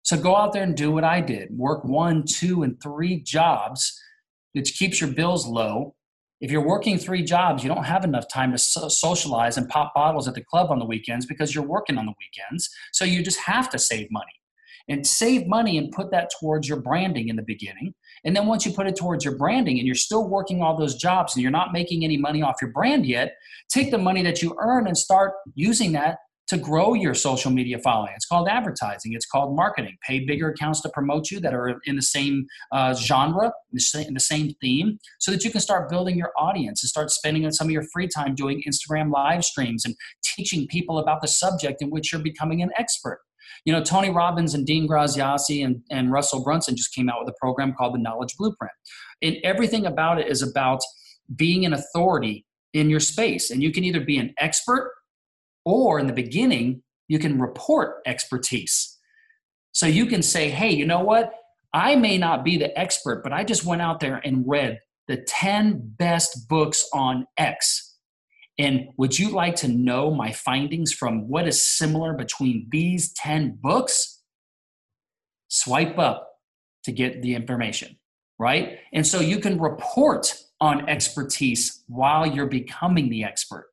[0.02, 4.00] So go out there and do what I did work one, two, and three jobs,
[4.52, 5.94] which keeps your bills low.
[6.40, 9.92] If you're working three jobs, you don't have enough time to so- socialize and pop
[9.94, 12.70] bottles at the club on the weekends because you're working on the weekends.
[12.92, 14.32] So you just have to save money
[14.88, 17.92] and save money and put that towards your branding in the beginning.
[18.24, 20.94] And then once you put it towards your branding and you're still working all those
[20.94, 23.34] jobs and you're not making any money off your brand yet,
[23.68, 27.78] take the money that you earn and start using that to grow your social media
[27.78, 28.12] following.
[28.16, 29.12] It's called advertising.
[29.12, 29.96] It's called marketing.
[30.06, 34.20] Pay bigger accounts to promote you that are in the same uh, genre, in the
[34.20, 37.70] same theme, so that you can start building your audience and start spending some of
[37.70, 39.94] your free time doing Instagram live streams and
[40.24, 43.20] teaching people about the subject in which you're becoming an expert.
[43.64, 47.28] You know, Tony Robbins and Dean Graziosi and, and Russell Brunson just came out with
[47.28, 48.72] a program called the Knowledge Blueprint.
[49.20, 50.80] And everything about it is about
[51.34, 53.50] being an authority in your space.
[53.50, 54.92] And you can either be an expert
[55.64, 58.98] or in the beginning, you can report expertise.
[59.72, 61.32] So you can say, hey, you know what?
[61.72, 65.16] I may not be the expert, but I just went out there and read the
[65.16, 67.96] 10 best books on X.
[68.58, 73.58] And would you like to know my findings from what is similar between these 10
[73.62, 74.22] books?
[75.48, 76.28] Swipe up
[76.84, 77.98] to get the information,
[78.38, 78.78] right?
[78.92, 83.68] And so you can report on expertise while you're becoming the expert.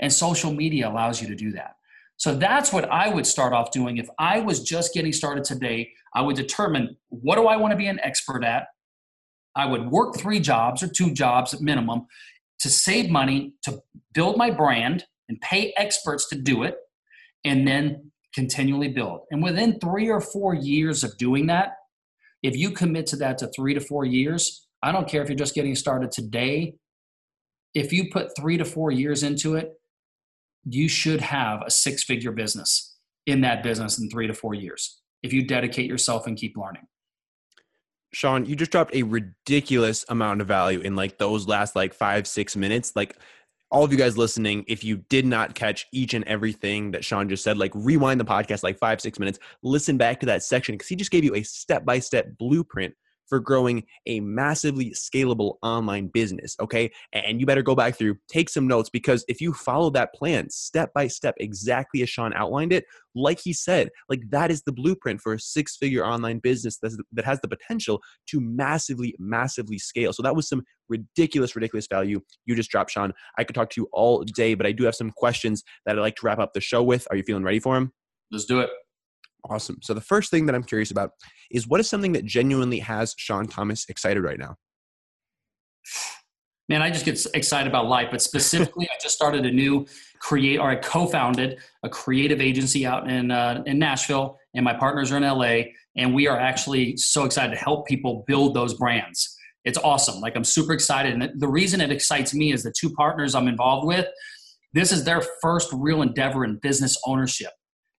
[0.00, 1.76] And social media allows you to do that.
[2.16, 3.96] So that's what I would start off doing.
[3.96, 7.76] If I was just getting started today, I would determine what do I want to
[7.76, 8.66] be an expert at?
[9.56, 12.06] I would work three jobs or two jobs at minimum
[12.60, 13.80] to save money, to
[14.12, 16.74] build my brand and pay experts to do it,
[17.44, 19.20] and then continually build.
[19.30, 21.72] And within three or four years of doing that,
[22.42, 25.36] if you commit to that to three to four years, I don't care if you're
[25.36, 26.74] just getting started today.
[27.74, 29.72] If you put three to four years into it,
[30.64, 32.96] you should have a six figure business
[33.26, 36.82] in that business in three to four years if you dedicate yourself and keep learning.
[38.12, 42.26] Sean, you just dropped a ridiculous amount of value in like those last like five,
[42.26, 42.92] six minutes.
[42.96, 43.16] Like
[43.70, 47.28] all of you guys listening, if you did not catch each and everything that Sean
[47.28, 50.74] just said, like rewind the podcast like five, six minutes, listen back to that section
[50.74, 52.94] because he just gave you a step by step blueprint
[53.30, 56.56] for growing a massively scalable online business.
[56.60, 56.90] Okay.
[57.14, 60.50] And you better go back through, take some notes because if you follow that plan
[60.50, 64.72] step by step, exactly as Sean outlined it, like he said, like that is the
[64.72, 70.12] blueprint for a six figure online business that has the potential to massively, massively scale.
[70.12, 73.12] So that was some ridiculous, ridiculous value you just dropped, Sean.
[73.38, 76.02] I could talk to you all day, but I do have some questions that I'd
[76.02, 77.06] like to wrap up the show with.
[77.10, 77.92] Are you feeling ready for them?
[78.32, 78.70] Let's do it.
[79.48, 79.78] Awesome.
[79.82, 81.12] So the first thing that I'm curious about
[81.50, 84.56] is what is something that genuinely has Sean Thomas excited right now?
[86.68, 89.86] Man, I just get excited about life, but specifically, I just started a new
[90.20, 95.10] create, or I co-founded a creative agency out in uh, in Nashville, and my partners
[95.10, 99.36] are in LA, and we are actually so excited to help people build those brands.
[99.64, 100.20] It's awesome.
[100.20, 103.48] Like I'm super excited, and the reason it excites me is the two partners I'm
[103.48, 104.06] involved with.
[104.72, 107.50] This is their first real endeavor in business ownership.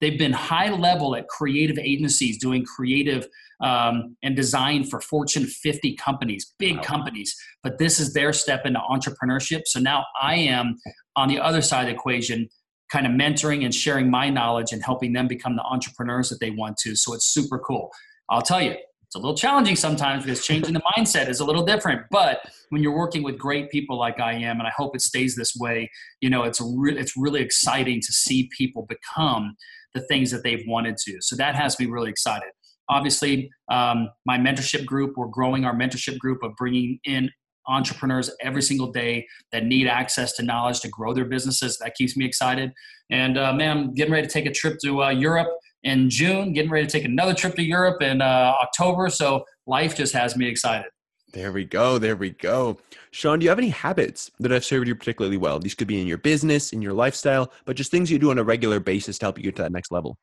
[0.01, 3.27] They've been high level at creative agencies doing creative
[3.63, 6.83] um, and design for Fortune 50 companies, big wow.
[6.83, 7.35] companies.
[7.63, 9.61] But this is their step into entrepreneurship.
[9.65, 10.77] So now I am
[11.15, 12.49] on the other side of the equation,
[12.91, 16.49] kind of mentoring and sharing my knowledge and helping them become the entrepreneurs that they
[16.49, 16.95] want to.
[16.95, 17.91] So it's super cool.
[18.29, 18.75] I'll tell you,
[19.11, 22.03] it's a little challenging sometimes because changing the mindset is a little different.
[22.11, 25.35] But when you're working with great people like I am, and I hope it stays
[25.35, 25.91] this way,
[26.21, 29.57] you know, it's re- it's really exciting to see people become
[29.93, 31.17] the things that they've wanted to.
[31.21, 32.49] So that has me really excited.
[32.89, 37.29] Obviously, um, my mentorship group, we're growing our mentorship group of bringing in
[37.67, 41.77] entrepreneurs every single day that need access to knowledge to grow their businesses.
[41.77, 42.71] That keeps me excited.
[43.09, 45.49] And uh, man, I'm getting ready to take a trip to uh, Europe
[45.83, 49.09] in June, getting ready to take another trip to Europe in uh, October.
[49.09, 50.87] So life just has me excited.
[51.33, 51.97] There we go.
[51.97, 52.77] There we go.
[53.11, 55.59] Sean, do you have any habits that have served you particularly well?
[55.59, 58.37] These could be in your business, in your lifestyle, but just things you do on
[58.37, 60.17] a regular basis to help you get to that next level.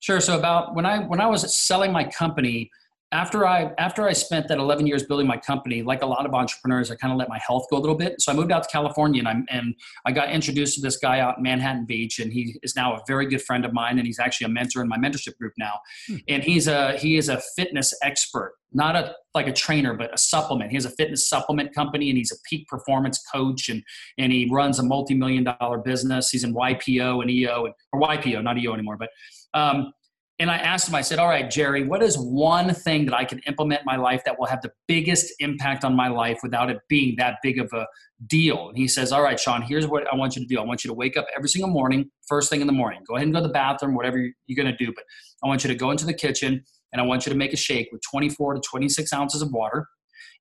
[0.00, 0.20] Sure.
[0.20, 2.70] So about when I when I was selling my company,
[3.12, 6.34] after I after I spent that 11 years building my company, like a lot of
[6.34, 8.20] entrepreneurs, I kind of let my health go a little bit.
[8.20, 9.74] So I moved out to California, and I and
[10.06, 13.00] I got introduced to this guy out in Manhattan Beach, and he is now a
[13.08, 15.80] very good friend of mine, and he's actually a mentor in my mentorship group now.
[16.06, 16.16] Hmm.
[16.28, 20.18] And he's a he is a fitness expert, not a like a trainer, but a
[20.18, 20.70] supplement.
[20.70, 23.82] He has a fitness supplement company, and he's a peak performance coach, and
[24.18, 26.30] and he runs a multi million dollar business.
[26.30, 29.08] He's in YPO and EO, and, or YPO, not EO anymore, but.
[29.52, 29.92] Um,
[30.40, 33.26] and I asked him, I said, All right, Jerry, what is one thing that I
[33.26, 36.70] can implement in my life that will have the biggest impact on my life without
[36.70, 37.86] it being that big of a
[38.26, 38.70] deal?
[38.70, 40.58] And he says, All right, Sean, here's what I want you to do.
[40.58, 43.02] I want you to wake up every single morning, first thing in the morning.
[43.06, 44.90] Go ahead and go to the bathroom, whatever you're going to do.
[44.94, 45.04] But
[45.44, 47.58] I want you to go into the kitchen and I want you to make a
[47.58, 49.86] shake with 24 to 26 ounces of water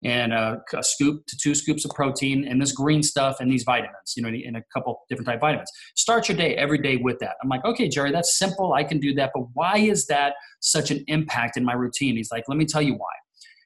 [0.03, 3.63] and a, a, scoop to two scoops of protein and this green stuff and these
[3.63, 5.69] vitamins, you know, and a couple different type vitamins.
[5.95, 7.35] Start your day every day with that.
[7.43, 8.73] I'm like, okay, Jerry, that's simple.
[8.73, 9.31] I can do that.
[9.33, 12.15] But why is that such an impact in my routine?
[12.15, 13.11] He's like, let me tell you why.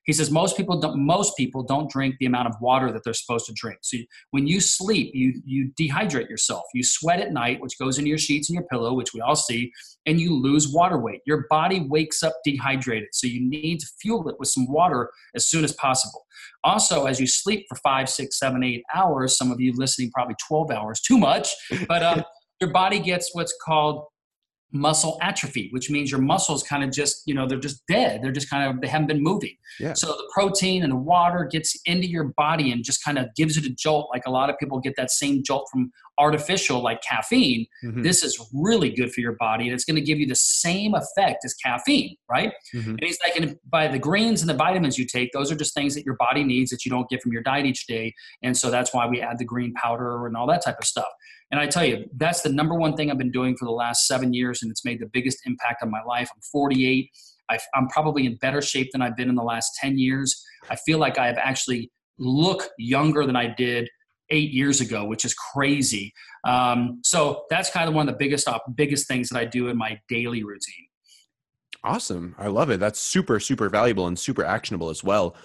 [0.05, 3.13] He says most people don't most people don't drink the amount of water that they're
[3.13, 3.79] supposed to drink.
[3.81, 3.97] So
[4.31, 6.63] when you sleep, you you dehydrate yourself.
[6.73, 9.35] You sweat at night, which goes into your sheets and your pillow, which we all
[9.35, 9.71] see,
[10.05, 11.21] and you lose water weight.
[11.25, 13.09] Your body wakes up dehydrated.
[13.13, 16.25] So you need to fuel it with some water as soon as possible.
[16.63, 20.35] Also, as you sleep for five, six, seven, eight hours, some of you listening probably
[20.47, 21.53] 12 hours, too much,
[21.87, 22.23] but um,
[22.61, 24.05] your body gets what's called
[24.73, 28.21] muscle atrophy, which means your muscles kind of just, you know, they're just dead.
[28.21, 29.55] They're just kind of, they haven't been moving.
[29.79, 29.93] Yeah.
[29.93, 33.55] So the protein and the water gets into your body and just kind of gives
[33.55, 34.09] it a jolt.
[34.11, 37.65] Like a lot of people get that same jolt from artificial, like caffeine.
[37.83, 38.01] Mm-hmm.
[38.01, 40.95] This is really good for your body and it's going to give you the same
[40.95, 42.51] effect as caffeine, right?
[42.75, 42.91] Mm-hmm.
[42.91, 45.73] And he's like, and by the greens and the vitamins you take, those are just
[45.73, 48.13] things that your body needs that you don't get from your diet each day.
[48.41, 51.09] And so that's why we add the green powder and all that type of stuff.
[51.53, 54.07] And I tell you, that's the number one thing I've been doing for the last
[54.07, 56.27] seven years, and it's made the biggest impact on my life.
[56.33, 57.07] I'm 48.
[57.51, 60.43] i am probably in better shape than I've been in the last 10 years.
[60.71, 63.87] I feel like I have actually look younger than I did
[64.31, 66.11] eight years ago, which is crazy.
[66.43, 69.77] Um, so that's kind of one of the biggest biggest things that I do in
[69.77, 70.87] my daily routine.
[71.83, 72.33] Awesome.
[72.39, 72.79] I love it.
[72.79, 75.35] That's super, super valuable and super actionable as well.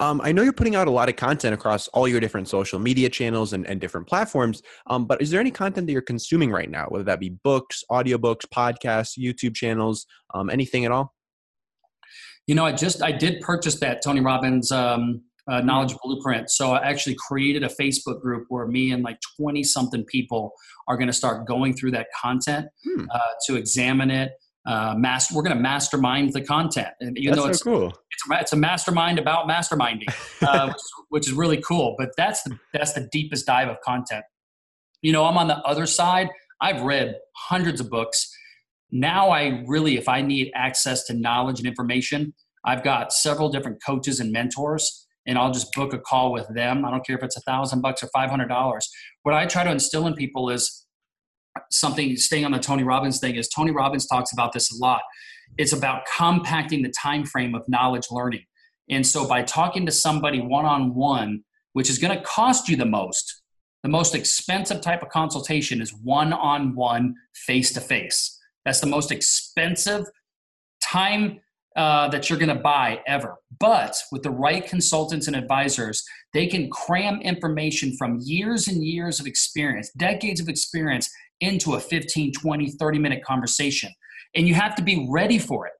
[0.00, 2.78] Um, I know you're putting out a lot of content across all your different social
[2.78, 6.50] media channels and, and different platforms, um, but is there any content that you're consuming
[6.50, 11.14] right now, whether that be books, audiobooks, podcasts, YouTube channels, um, anything at all?
[12.46, 16.50] You know, I just I did purchase that Tony Robbins um, uh, knowledge blueprint.
[16.50, 20.52] So I actually created a Facebook group where me and like 20 something people
[20.88, 23.04] are going to start going through that content hmm.
[23.10, 24.32] uh, to examine it,
[24.66, 25.34] uh, master.
[25.34, 28.40] We're going to mastermind the content, and even that's though it's so cool, it's a,
[28.40, 30.08] it's a mastermind about masterminding,
[30.42, 30.76] uh, which,
[31.10, 31.94] which, is really cool.
[31.98, 34.24] But that's the that's the deepest dive of content.
[35.02, 36.30] You know, I'm on the other side.
[36.60, 38.30] I've read hundreds of books.
[38.90, 42.32] Now I really, if I need access to knowledge and information,
[42.64, 46.84] I've got several different coaches and mentors, and I'll just book a call with them.
[46.84, 48.88] I don't care if it's a thousand bucks or five hundred dollars.
[49.24, 50.83] What I try to instill in people is
[51.70, 55.02] something staying on the Tony Robbins thing is Tony Robbins talks about this a lot.
[55.58, 58.44] It's about compacting the time frame of knowledge learning.
[58.90, 62.76] And so by talking to somebody one on one, which is going to cost you
[62.76, 63.42] the most,
[63.82, 68.38] the most expensive type of consultation is one on one, face to face.
[68.64, 70.06] That's the most expensive
[70.82, 71.40] time
[71.76, 73.36] uh, that you're going to buy ever.
[73.58, 79.20] But with the right consultants and advisors, they can cram information from years and years
[79.20, 81.10] of experience, decades of experience
[81.40, 83.90] into a 15, 20, 30 minute conversation.
[84.34, 85.72] And you have to be ready for it.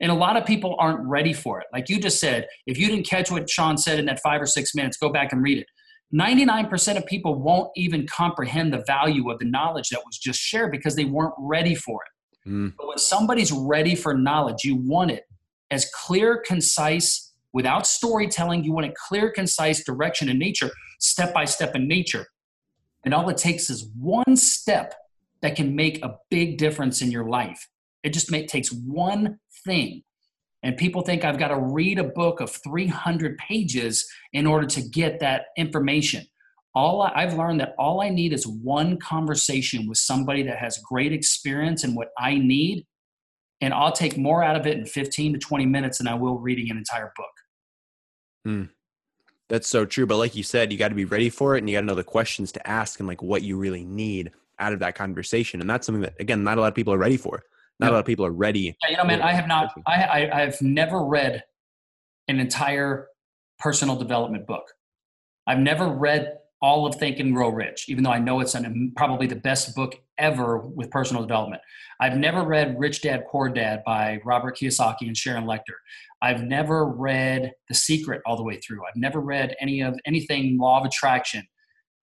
[0.00, 1.66] And a lot of people aren't ready for it.
[1.72, 4.46] Like you just said, if you didn't catch what Sean said in that five or
[4.46, 5.66] six minutes, go back and read it.
[6.14, 10.70] 99% of people won't even comprehend the value of the knowledge that was just shared
[10.70, 12.10] because they weren't ready for it.
[12.46, 12.74] Mm.
[12.76, 15.24] But when somebody's ready for knowledge, you want it
[15.70, 18.64] as clear, concise, without storytelling.
[18.64, 20.70] You want a clear, concise direction in nature,
[21.00, 22.26] step by step in nature.
[23.04, 24.94] And all it takes is one step
[25.42, 27.68] that can make a big difference in your life.
[28.02, 30.02] It just may, takes one thing.
[30.62, 34.82] And people think I've got to read a book of 300 pages in order to
[34.82, 36.26] get that information.
[36.76, 40.78] All I, I've learned that all I need is one conversation with somebody that has
[40.78, 42.86] great experience in what I need,
[43.62, 46.38] and I'll take more out of it in 15 to 20 minutes than I will
[46.38, 47.26] reading an entire book.
[48.44, 48.62] Hmm.
[49.48, 50.06] That's so true.
[50.06, 51.86] But like you said, you got to be ready for it and you got to
[51.86, 55.60] know the questions to ask and like what you really need out of that conversation.
[55.60, 57.42] And that's something that, again, not a lot of people are ready for.
[57.78, 58.76] Not a lot of people are ready.
[58.82, 61.42] Yeah, you know, man, I have not, I, I, I've never read
[62.28, 63.08] an entire
[63.58, 64.64] personal development book.
[65.46, 68.92] I've never read all of Think and Grow Rich, even though I know it's an,
[68.96, 71.62] probably the best book ever with personal development.
[72.00, 75.76] I've never read Rich Dad Poor Dad by Robert Kiyosaki and Sharon Lechter.
[76.22, 78.80] I've never read The Secret all the way through.
[78.80, 81.44] I've never read any of anything Law of Attraction.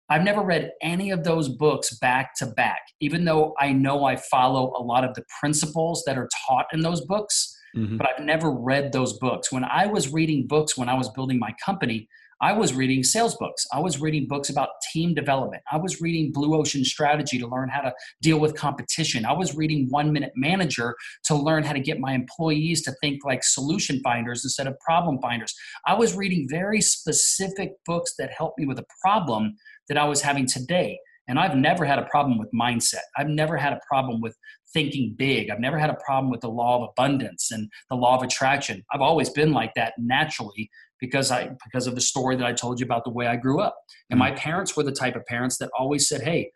[0.10, 4.18] I've never read any of those books back to back, even though I know I
[4.18, 7.58] follow a lot of the principles that are taught in those books.
[7.78, 7.96] Mm-hmm.
[7.96, 9.50] But I've never read those books.
[9.50, 12.10] When I was reading books when I was building my company,
[12.42, 13.68] I was reading sales books.
[13.72, 15.62] I was reading books about team development.
[15.72, 19.26] I was reading Blue Ocean Strategy to learn how to deal with competition.
[19.26, 23.24] I was reading One Minute Manager to learn how to get my employees to think
[23.24, 25.54] like solution finders instead of problem finders.
[25.86, 29.56] I was reading very specific books that helped me with a problem
[29.88, 30.98] that I was having today.
[31.28, 33.06] And I've never had a problem with mindset.
[33.16, 34.36] I've never had a problem with
[34.74, 35.50] thinking big.
[35.50, 38.84] I've never had a problem with the law of abundance and the law of attraction.
[38.92, 40.70] I've always been like that naturally
[41.02, 43.60] because I because of the story that I told you about the way I grew
[43.60, 43.76] up.
[44.10, 44.38] And my mm.
[44.38, 46.52] parents were the type of parents that always said, "Hey,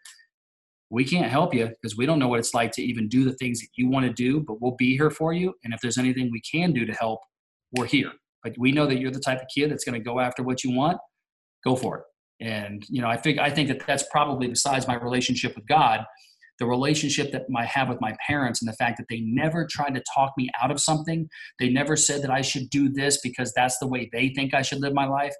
[0.89, 3.33] we can't help you because we don't know what it's like to even do the
[3.33, 5.53] things that you want to do, but we'll be here for you.
[5.63, 7.19] And if there's anything we can do to help,
[7.75, 8.11] we're here.
[8.43, 10.63] But we know that you're the type of kid that's going to go after what
[10.63, 10.99] you want.
[11.65, 12.03] Go for it."
[12.39, 16.05] And you know, I think I think that that's probably besides my relationship with God,
[16.59, 19.95] the relationship that I have with my parents and the fact that they never tried
[19.95, 21.29] to talk me out of something.
[21.59, 24.61] They never said that I should do this because that's the way they think I
[24.61, 25.33] should live my life.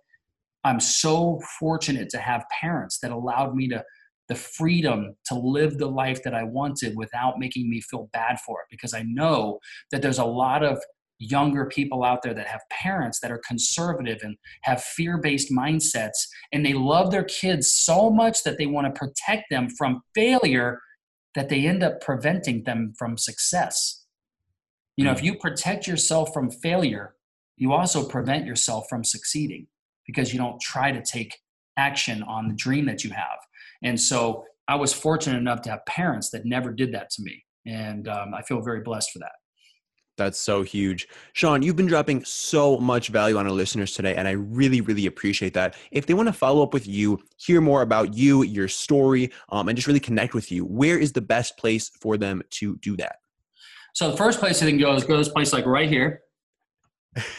[0.63, 3.84] I'm so fortunate to have parents that allowed me to
[4.28, 8.61] the freedom to live the life that I wanted without making me feel bad for
[8.61, 9.59] it because I know
[9.91, 10.80] that there's a lot of
[11.20, 16.66] younger people out there that have parents that are conservative and have fear-based mindsets and
[16.66, 20.80] they love their kids so much that they want to protect them from failure
[21.36, 24.06] that they end up preventing them from success.
[24.98, 25.26] You know, if hmm.
[25.26, 27.16] you protect yourself from failure,
[27.58, 29.68] you also prevent yourself from succeeding
[30.06, 31.38] because you don't try to take
[31.78, 33.40] action on the dream that you have.
[33.84, 37.44] And so I was fortunate enough to have parents that never did that to me.
[37.66, 39.34] And um, I feel very blessed for that.
[40.18, 41.07] That's so huge.
[41.34, 45.07] Sean, you've been dropping so much value on our listeners today, and I really, really
[45.07, 45.76] appreciate that.
[45.91, 49.68] If they want to follow up with you, hear more about you, your story, um,
[49.68, 52.95] and just really connect with you, where is the best place for them to do
[52.97, 53.18] that?
[53.93, 56.22] So the first place they can go is go to this place like right here.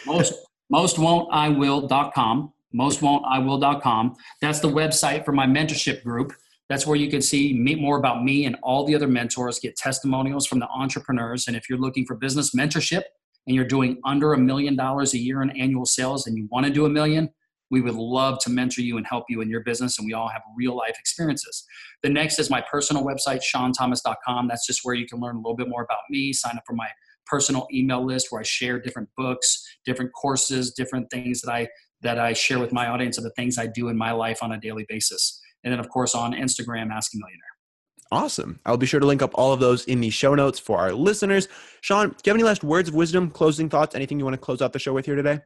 [0.06, 0.34] Most
[0.70, 2.52] most won't I will.com.
[2.72, 4.16] Most won't I will.com.
[4.40, 6.32] That's the website for my mentorship group.
[6.68, 9.76] That's where you can see meet more about me and all the other mentors, get
[9.76, 11.46] testimonials from the entrepreneurs.
[11.46, 13.02] And if you're looking for business mentorship
[13.46, 16.66] and you're doing under a million dollars a year in annual sales and you want
[16.66, 17.30] to do a million,
[17.70, 19.98] we would love to mentor you and help you in your business.
[19.98, 21.64] And we all have real life experiences.
[22.02, 24.48] The next is my personal website, seanthomas.com.
[24.48, 26.74] That's just where you can learn a little bit more about me, sign up for
[26.74, 26.88] my
[27.26, 31.68] personal email list where I share different books, different courses, different things that I
[32.02, 34.52] that I share with my audience of the things I do in my life on
[34.52, 37.42] a daily basis and then of course on Instagram, Ask a Millionaire.
[38.12, 38.60] Awesome.
[38.64, 40.92] I'll be sure to link up all of those in the show notes for our
[40.92, 41.48] listeners.
[41.80, 44.40] Sean, do you have any last words of wisdom, closing thoughts, anything you want to
[44.40, 45.40] close out the show with here today?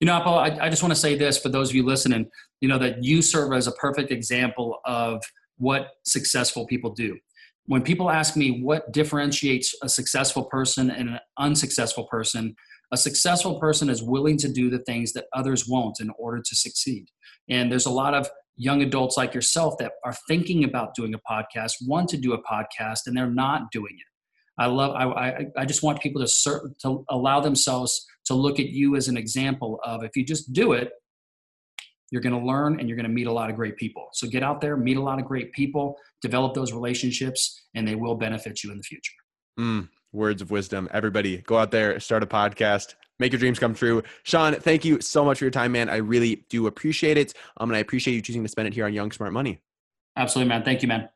[0.00, 2.28] You know, Paul, I, I just want to say this for those of you listening,
[2.60, 5.22] you know, that you serve as a perfect example of
[5.56, 7.16] what successful people do.
[7.66, 12.54] When people ask me what differentiates a successful person and an unsuccessful person,
[12.92, 16.54] a successful person is willing to do the things that others won't in order to
[16.54, 17.06] succeed.
[17.48, 21.18] And there's a lot of young adults like yourself that are thinking about doing a
[21.18, 24.06] podcast, want to do a podcast, and they're not doing it.
[24.56, 24.94] I love.
[24.94, 28.96] I I, I just want people to cert, to allow themselves to look at you
[28.96, 30.90] as an example of if you just do it,
[32.10, 34.08] you're going to learn and you're going to meet a lot of great people.
[34.12, 37.96] So get out there, meet a lot of great people, develop those relationships, and they
[37.96, 39.14] will benefit you in the future.
[39.58, 40.88] Mm, words of wisdom.
[40.92, 44.02] Everybody, go out there, start a podcast, make your dreams come true.
[44.22, 45.88] Sean, thank you so much for your time, man.
[45.88, 47.34] I really do appreciate it.
[47.58, 49.60] Um, and I appreciate you choosing to spend it here on Young Smart Money.
[50.16, 50.64] Absolutely, man.
[50.64, 51.08] Thank you, man.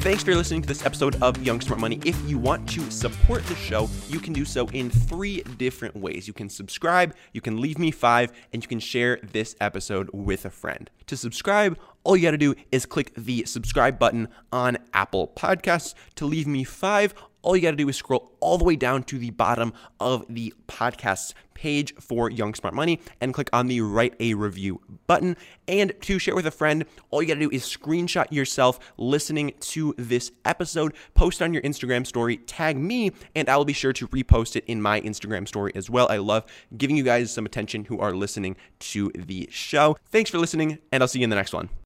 [0.00, 2.00] Thanks for listening to this episode of Young Smart Money.
[2.04, 6.26] If you want to support the show, you can do so in three different ways.
[6.26, 10.46] You can subscribe, you can leave me five, and you can share this episode with
[10.46, 10.88] a friend.
[11.08, 15.94] To subscribe, all you got to do is click the subscribe button on Apple Podcasts.
[16.14, 17.12] To leave me five,
[17.42, 20.24] all you got to do is scroll all the way down to the bottom of
[20.28, 25.36] the podcast page for Young Smart Money and click on the write a review button.
[25.66, 29.54] And to share with a friend, all you got to do is screenshot yourself listening
[29.60, 33.92] to this episode, post on your Instagram story, tag me, and I will be sure
[33.92, 36.06] to repost it in my Instagram story as well.
[36.10, 36.44] I love
[36.76, 39.96] giving you guys some attention who are listening to the show.
[40.10, 41.68] Thanks for listening, and I'll see you in the next one.